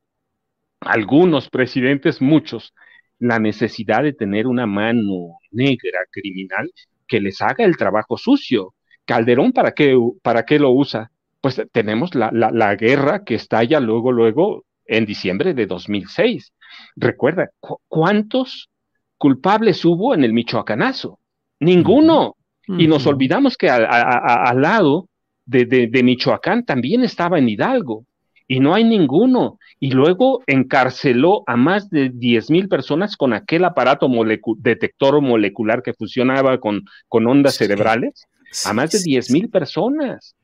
algunos 0.86 1.50
presidentes, 1.50 2.22
muchos, 2.22 2.74
la 3.20 3.40
necesidad 3.40 4.04
de 4.04 4.14
tener 4.14 4.48
una 4.48 4.66
mano 4.66 5.40
negra 5.52 6.00
criminal 6.12 6.72
que 7.08 7.20
les 7.20 7.42
haga 7.42 7.66
el 7.66 7.78
trabajo 7.78 8.18
sucio. 8.18 8.74
Calderón, 9.06 9.52
¿para 9.52 9.72
qué, 9.72 9.96
para 10.22 10.44
qué 10.44 10.60
lo 10.60 10.72
usa? 10.72 11.12
Pues 11.42 11.62
tenemos 11.72 12.16
la, 12.16 12.32
la, 12.32 12.76
guerra 12.76 13.24
que 13.24 13.36
estalla 13.36 13.80
luego, 13.80 14.12
luego, 14.12 14.66
en 14.86 15.06
diciembre 15.06 15.54
de 15.54 15.68
2006. 15.68 16.54
Recuerda, 16.96 17.50
¿cuántos 17.88 18.70
culpables 19.18 19.86
hubo 19.86 20.16
en 20.16 20.24
el 20.24 20.34
Michoacanazo? 20.34 21.20
Ninguno. 21.60 22.36
Y 22.68 22.88
nos 22.88 23.06
olvidamos 23.06 23.58
que 23.58 23.70
al 23.70 24.60
lado 24.60 25.08
de, 25.46 25.66
de, 25.66 26.04
Michoacán 26.04 26.66
también 26.66 27.04
estaba 27.04 27.38
en 27.38 27.48
Hidalgo 27.48 28.06
y 28.48 28.60
no 28.60 28.74
hay 28.74 28.84
ninguno. 28.84 29.60
Y 29.80 29.92
luego 29.92 30.44
encarceló 30.48 31.44
a 31.48 31.56
más 31.58 31.90
de 31.90 32.10
10 32.14 32.50
mil 32.50 32.68
personas 32.68 33.18
con 33.18 33.34
aquel 33.34 33.66
aparato 33.66 34.10
detector 34.58 35.22
molecular 35.22 35.82
que 35.84 35.94
funcionaba 35.94 36.60
con, 36.60 36.84
con 37.08 37.28
ondas 37.28 37.56
cerebrales, 37.56 38.26
a 38.66 38.74
más 38.74 38.92
de 38.92 39.00
10 39.04 39.32
mil 39.32 39.50
personas. 39.50 40.36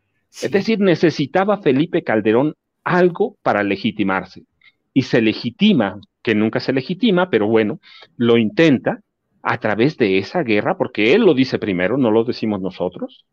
Es 0.41 0.51
decir, 0.51 0.79
necesitaba 0.79 1.61
Felipe 1.61 2.03
Calderón 2.03 2.55
algo 2.83 3.37
para 3.43 3.63
legitimarse. 3.63 4.43
Y 4.93 5.03
se 5.03 5.21
legitima, 5.21 5.99
que 6.21 6.35
nunca 6.35 6.59
se 6.59 6.73
legitima, 6.73 7.29
pero 7.29 7.47
bueno, 7.47 7.79
lo 8.17 8.37
intenta 8.37 9.01
a 9.43 9.57
través 9.59 9.97
de 9.97 10.17
esa 10.17 10.43
guerra, 10.43 10.77
porque 10.77 11.13
él 11.13 11.21
lo 11.21 11.33
dice 11.33 11.59
primero, 11.59 11.97
no 11.97 12.11
lo 12.11 12.23
decimos 12.23 12.61
nosotros. 12.61 13.25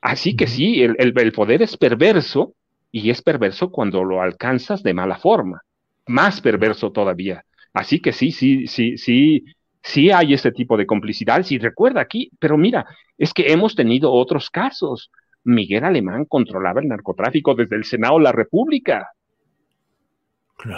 Así 0.00 0.34
que 0.34 0.46
sí, 0.46 0.82
el 0.82 1.32
poder 1.32 1.62
es 1.62 1.76
perverso, 1.76 2.54
y 2.92 3.10
es 3.10 3.22
perverso 3.22 3.70
cuando 3.70 4.04
lo 4.04 4.20
alcanzas 4.20 4.82
de 4.82 4.94
mala 4.94 5.16
forma, 5.16 5.62
más 6.06 6.40
perverso 6.40 6.92
todavía. 6.92 7.44
Así 7.72 8.00
que 8.00 8.12
sí, 8.12 8.30
sí, 8.30 8.66
sí, 8.66 8.98
sí, 8.98 9.46
sí 9.82 10.10
hay 10.10 10.34
ese 10.34 10.52
tipo 10.52 10.76
de 10.76 10.86
complicidades 10.86 11.50
y 11.50 11.58
recuerda 11.58 12.02
aquí, 12.02 12.30
pero 12.38 12.58
mira, 12.58 12.84
es 13.16 13.32
que 13.32 13.50
hemos 13.50 13.74
tenido 13.74 14.12
otros 14.12 14.50
casos. 14.50 15.10
Miguel 15.42 15.84
Alemán 15.84 16.26
controlaba 16.26 16.80
el 16.80 16.88
narcotráfico 16.88 17.54
desde 17.54 17.76
el 17.76 17.84
Senado 17.84 18.18
de 18.18 18.24
la 18.24 18.32
República. 18.32 19.08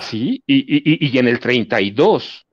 Sí, 0.01 0.43
y, 0.47 0.57
y, 0.57 1.07
y 1.11 1.19
en 1.19 1.29
el 1.29 1.41
32, 1.41 2.47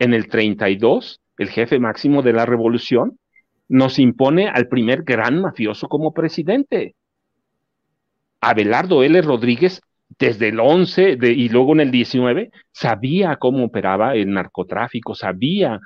en 0.00 0.12
el 0.12 0.28
32, 0.28 1.20
el 1.38 1.48
jefe 1.48 1.78
máximo 1.78 2.20
de 2.20 2.32
la 2.32 2.44
revolución 2.44 3.18
nos 3.68 3.98
impone 3.98 4.48
al 4.48 4.68
primer 4.68 5.02
gran 5.04 5.40
mafioso 5.40 5.88
como 5.88 6.12
presidente. 6.12 6.94
Abelardo 8.48 9.02
L. 9.02 9.20
Rodríguez, 9.22 9.80
desde 10.18 10.48
el 10.48 10.60
11 10.60 11.18
y 11.22 11.48
luego 11.48 11.72
en 11.72 11.80
el 11.80 11.90
19, 11.90 12.50
sabía 12.72 13.36
cómo 13.36 13.64
operaba 13.64 14.14
el 14.14 14.30
narcotráfico, 14.32 15.14
sabía 15.14 15.80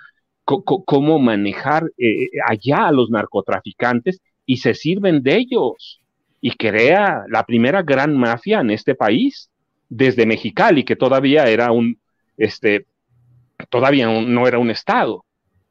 cómo 0.44 1.18
manejar 1.18 1.84
eh, 1.98 2.28
allá 2.46 2.88
a 2.88 2.92
los 2.92 3.10
narcotraficantes 3.10 4.20
y 4.46 4.58
se 4.58 4.74
sirven 4.74 5.22
de 5.22 5.36
ellos. 5.36 6.00
Y 6.40 6.52
crea 6.52 7.24
la 7.28 7.44
primera 7.44 7.82
gran 7.82 8.16
mafia 8.16 8.60
en 8.60 8.70
este 8.70 8.94
país, 8.94 9.50
desde 9.88 10.26
Mexicali, 10.26 10.84
que 10.84 10.96
todavía 10.96 11.48
era 11.48 11.72
un, 11.72 11.98
este, 12.36 12.86
todavía 13.68 14.08
no 14.08 14.46
era 14.46 14.58
un 14.58 14.70
estado. 14.70 15.24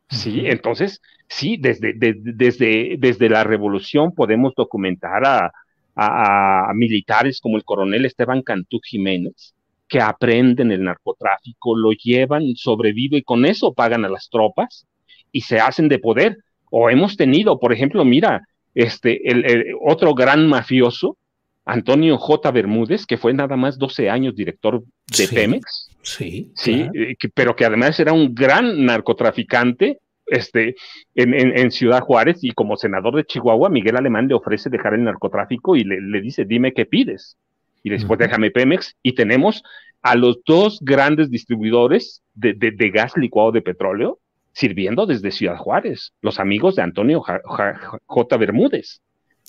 Sí, 0.10 0.44
entonces, 0.46 1.02
sí, 1.28 1.58
desde, 1.58 1.94
desde, 1.96 2.96
desde 2.98 3.30
la 3.30 3.44
revolución 3.44 4.14
podemos 4.14 4.54
documentar 4.56 5.26
a, 5.26 5.52
a, 5.98 6.72
militares 6.74 7.42
como 7.42 7.58
el 7.58 7.64
coronel 7.64 8.06
Esteban 8.06 8.44
Cantú 8.44 8.80
Jiménez, 8.84 9.56
que 9.88 10.00
aprenden 10.00 10.72
el 10.72 10.84
narcotráfico, 10.84 11.76
lo 11.76 11.92
llevan, 11.92 12.56
sobreviven 12.56 13.20
y 13.20 13.24
con 13.24 13.46
eso 13.46 13.74
pagan 13.74 14.06
a 14.06 14.10
las 14.10 14.30
tropas 14.30 14.86
y 15.32 15.42
se 15.42 15.60
hacen 15.60 15.90
de 15.90 16.00
poder. 16.00 16.38
O 16.70 16.90
hemos 16.90 17.16
tenido, 17.16 17.60
por 17.60 17.74
ejemplo, 17.74 18.04
mira, 18.06 18.48
este, 18.76 19.30
el, 19.30 19.66
otro 19.82 20.14
gran 20.14 20.48
mafioso, 20.48 21.18
Antonio 21.66 22.18
J. 22.18 22.52
Bermúdez, 22.52 23.06
que 23.06 23.18
fue 23.18 23.34
nada 23.34 23.58
más 23.58 23.78
12 23.78 24.10
años 24.10 24.36
director 24.36 24.84
de 25.18 25.28
Pemex. 25.28 25.90
Sí. 26.02 26.52
Sí, 26.56 26.86
eh, 26.94 27.16
pero 27.34 27.56
que 27.56 27.66
además 27.66 28.00
era 28.00 28.14
un 28.14 28.34
gran 28.34 28.86
narcotraficante 28.86 30.00
este, 30.28 30.76
en, 31.16 31.72
Ciudad 31.72 32.02
Juárez 32.02 32.44
y 32.44 32.52
como 32.52 32.78
senador 32.78 33.16
de 33.16 33.26
Chihuahua, 33.26 33.70
Miguel 33.70 33.98
Alemán 33.98 34.28
le 34.28 34.36
ofrece 34.36 34.70
dejar 34.70 34.94
el 34.94 35.04
narcotráfico 35.04 35.76
y 35.76 35.84
le, 35.84 36.22
dice, 36.22 36.46
dime 36.46 36.74
qué 36.74 36.86
pides. 36.86 37.38
Y 37.84 37.90
después 37.90 38.20
déjame 38.20 38.52
Pemex 38.52 38.96
y 39.02 39.14
tenemos 39.14 39.64
a 40.02 40.16
los 40.16 40.40
dos 40.46 40.80
grandes 40.82 41.30
distribuidores 41.30 42.22
de, 42.34 42.54
gas 42.94 43.16
licuado 43.16 43.52
de 43.52 43.62
petróleo 43.62 44.20
sirviendo 44.52 45.06
desde 45.06 45.32
Ciudad 45.32 45.58
Juárez, 45.58 46.14
los 46.22 46.40
amigos 46.40 46.76
de 46.76 46.82
Antonio 46.82 47.22
J. 47.22 48.38
Bermúdez. 48.38 49.02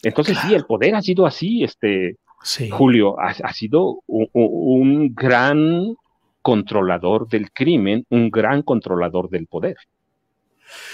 Entonces 0.03 0.39
sí, 0.39 0.55
el 0.55 0.67
poder 0.67 0.95
ha 0.95 1.03
sido 1.03 1.27
así, 1.27 1.65
este, 1.65 2.17
Julio, 2.71 3.19
ha, 3.19 3.53
sido 3.53 4.03
un 4.07 5.15
gran 5.15 5.97
controlador 6.43 7.29
del 7.29 7.51
crimen, 7.51 8.05
un 8.11 8.31
gran 8.31 8.63
controlador 8.63 9.29
del 9.31 9.47
poder. 9.47 9.77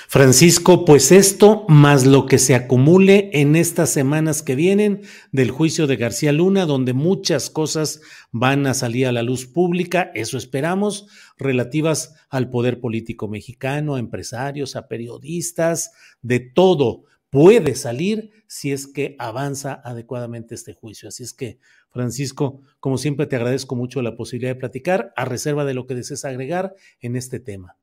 Francisco, 0.08 0.84
pues 0.84 1.10
esto 1.10 1.64
más 1.68 2.06
lo 2.06 2.26
que 2.26 2.38
se 2.38 2.54
acumule 2.54 3.30
en 3.32 3.56
estas 3.56 3.90
semanas 3.90 4.42
que 4.42 4.54
vienen 4.54 5.02
del 5.32 5.50
juicio 5.50 5.86
de 5.86 5.96
García 5.96 6.32
Luna, 6.32 6.66
donde 6.66 6.92
muchas 6.92 7.50
cosas 7.50 8.00
van 8.30 8.66
a 8.66 8.74
salir 8.74 9.06
a 9.06 9.12
la 9.12 9.22
luz 9.22 9.46
pública, 9.46 10.10
eso 10.14 10.38
esperamos, 10.38 11.06
relativas 11.36 12.14
al 12.28 12.50
poder 12.50 12.80
político 12.80 13.28
mexicano, 13.28 13.96
a 13.96 13.98
empresarios, 13.98 14.76
a 14.76 14.88
periodistas, 14.88 15.92
de 16.22 16.40
todo 16.40 17.04
puede 17.34 17.74
salir 17.74 18.30
si 18.46 18.70
es 18.70 18.86
que 18.86 19.16
avanza 19.18 19.80
adecuadamente 19.82 20.54
este 20.54 20.72
juicio. 20.72 21.08
Así 21.08 21.24
es 21.24 21.34
que, 21.34 21.58
Francisco, 21.90 22.60
como 22.78 22.96
siempre, 22.96 23.26
te 23.26 23.34
agradezco 23.34 23.74
mucho 23.74 24.02
la 24.02 24.14
posibilidad 24.14 24.52
de 24.52 24.60
platicar, 24.60 25.12
a 25.16 25.24
reserva 25.24 25.64
de 25.64 25.74
lo 25.74 25.88
que 25.88 25.96
desees 25.96 26.24
agregar 26.24 26.74
en 27.00 27.16
este 27.16 27.40
tema. 27.40 27.76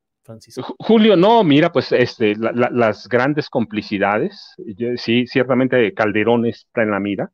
Julio, 0.80 1.16
no, 1.16 1.44
mira, 1.44 1.72
pues 1.72 1.92
este, 1.92 2.36
las 2.36 3.08
grandes 3.08 3.50
complicidades, 3.50 4.56
sí, 4.98 5.26
ciertamente 5.28 5.94
Calderón 5.94 6.46
está 6.46 6.84
en 6.84 6.92
la 6.92 7.00
mira, 7.00 7.32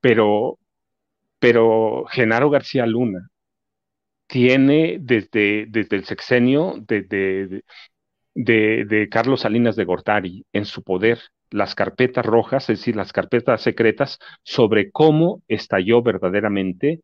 pero, 0.00 0.58
pero 1.38 2.04
Genaro 2.10 2.50
García 2.50 2.86
Luna 2.86 3.30
tiene 4.26 4.98
desde, 5.00 5.66
desde 5.68 5.96
el 5.96 6.04
sexenio 6.04 6.74
de, 6.86 7.62
de, 8.34 9.08
Carlos 9.10 9.40
Salinas 9.40 9.76
de 9.76 9.84
Gortari 9.84 10.46
en 10.52 10.64
su 10.64 10.82
poder 10.82 11.18
las 11.50 11.74
carpetas 11.74 12.24
rojas, 12.24 12.70
es 12.70 12.78
decir, 12.78 12.94
las 12.94 13.12
carpetas 13.12 13.60
secretas 13.60 14.18
sobre 14.44 14.92
cómo 14.92 15.42
estalló 15.48 16.00
verdaderamente 16.00 17.00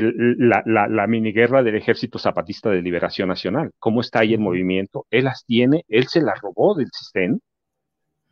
la, 0.00 0.62
la, 0.64 0.88
la 0.88 1.06
miniguerra 1.06 1.62
del 1.62 1.76
Ejército 1.76 2.18
Zapatista 2.18 2.70
de 2.70 2.82
Liberación 2.82 3.28
Nacional, 3.28 3.70
cómo 3.78 4.00
está 4.00 4.20
ahí 4.20 4.34
el 4.34 4.40
movimiento, 4.40 5.06
él 5.10 5.24
las 5.24 5.44
tiene, 5.44 5.84
él 5.88 6.08
se 6.08 6.22
las 6.22 6.40
robó 6.40 6.74
del 6.74 6.88
sistema 6.92 7.38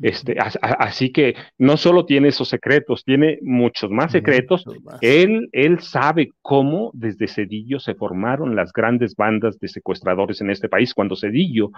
este, 0.00 0.36
así 0.38 1.12
que 1.12 1.34
no 1.58 1.76
solo 1.76 2.06
tiene 2.06 2.28
esos 2.28 2.48
secretos, 2.48 3.04
tiene 3.04 3.38
muchos 3.42 3.90
más 3.90 4.12
secretos. 4.12 4.64
Él, 5.02 5.50
él 5.52 5.80
sabe 5.80 6.30
cómo 6.40 6.90
desde 6.94 7.28
Cedillo 7.28 7.78
se 7.78 7.94
formaron 7.94 8.56
las 8.56 8.72
grandes 8.72 9.14
bandas 9.14 9.58
de 9.58 9.68
secuestradores 9.68 10.40
en 10.40 10.50
este 10.50 10.70
país. 10.70 10.94
Cuando 10.94 11.16
Cedillo 11.16 11.70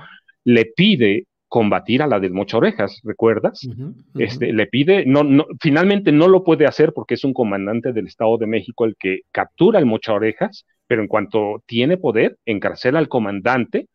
le 0.44 0.66
pide 0.66 1.26
combatir 1.52 2.00
a 2.00 2.06
la 2.06 2.18
del 2.18 2.32
Mocha 2.32 2.56
Orejas, 2.56 3.02
¿recuerdas? 3.04 3.68
Este, 4.14 4.54
le 4.54 4.66
pide, 4.68 5.04
no, 5.04 5.22
no, 5.22 5.44
finalmente 5.60 6.10
no 6.10 6.26
lo 6.26 6.44
puede 6.44 6.66
hacer 6.66 6.94
porque 6.94 7.12
es 7.12 7.24
un 7.24 7.34
comandante 7.34 7.92
del 7.92 8.06
Estado 8.06 8.38
de 8.38 8.46
México 8.46 8.86
el 8.86 8.96
que 8.98 9.20
captura 9.32 9.78
al 9.78 9.84
Mocha 9.84 10.14
Orejas, 10.14 10.64
pero 10.86 11.02
en 11.02 11.08
cuanto 11.08 11.62
tiene 11.66 11.98
poder, 11.98 12.38
encarcela 12.46 12.98
al 12.98 13.08
comandante 13.08 13.88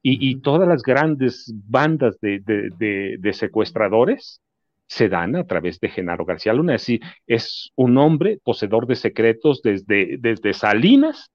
y, 0.00 0.40
todas 0.40 0.66
las 0.66 0.82
grandes 0.82 1.52
bandas 1.54 2.16
de, 2.22 3.30
secuestradores 3.34 4.40
se 4.86 5.10
dan 5.10 5.36
a 5.36 5.44
través 5.44 5.80
de 5.80 5.90
Genaro 5.90 6.24
García 6.24 6.54
Luna. 6.54 6.76
Es 6.76 6.80
decir, 6.80 7.02
es 7.26 7.72
un 7.76 7.98
hombre 7.98 8.38
poseedor 8.42 8.86
de 8.86 8.96
secretos 8.96 9.60
desde, 9.62 10.16
desde 10.18 10.54
Salinas 10.54 11.30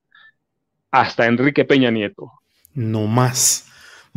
hasta 0.90 1.28
Enrique 1.28 1.66
Peña 1.66 1.92
Nieto. 1.92 2.32
No 2.74 3.06
más. 3.06 3.67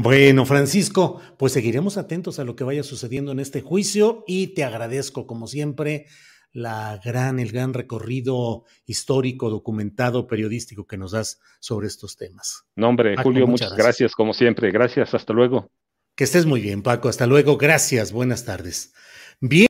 Bueno, 0.02 0.46
Francisco, 0.46 1.20
pues 1.36 1.52
seguiremos 1.52 1.98
atentos 1.98 2.38
a 2.38 2.44
lo 2.44 2.56
que 2.56 2.64
vaya 2.64 2.82
sucediendo 2.82 3.32
en 3.32 3.38
este 3.38 3.60
juicio 3.60 4.24
y 4.26 4.54
te 4.54 4.64
agradezco, 4.64 5.26
como 5.26 5.46
siempre, 5.46 6.06
la 6.52 6.98
gran, 7.04 7.38
el 7.38 7.52
gran 7.52 7.74
recorrido 7.74 8.64
histórico, 8.86 9.50
documentado, 9.50 10.26
periodístico 10.26 10.86
que 10.86 10.96
nos 10.96 11.12
das 11.12 11.38
sobre 11.60 11.86
estos 11.88 12.16
temas. 12.16 12.64
No, 12.76 12.88
hombre, 12.88 13.14
Julio, 13.22 13.46
muchas, 13.46 13.76
gracias. 13.76 14.14
como 14.14 14.32
siempre. 14.32 14.70
Gracias, 14.70 15.12
hasta 15.12 15.34
luego. 15.34 15.70
Que 16.16 16.24
estés 16.24 16.46
muy 16.46 16.62
bien, 16.62 16.82
Paco. 16.82 17.10
Hasta 17.10 17.26
luego. 17.26 17.58
Gracias. 17.58 18.10
Buenas 18.10 18.46
tardes. 18.46 18.94
Bien. 19.38 19.69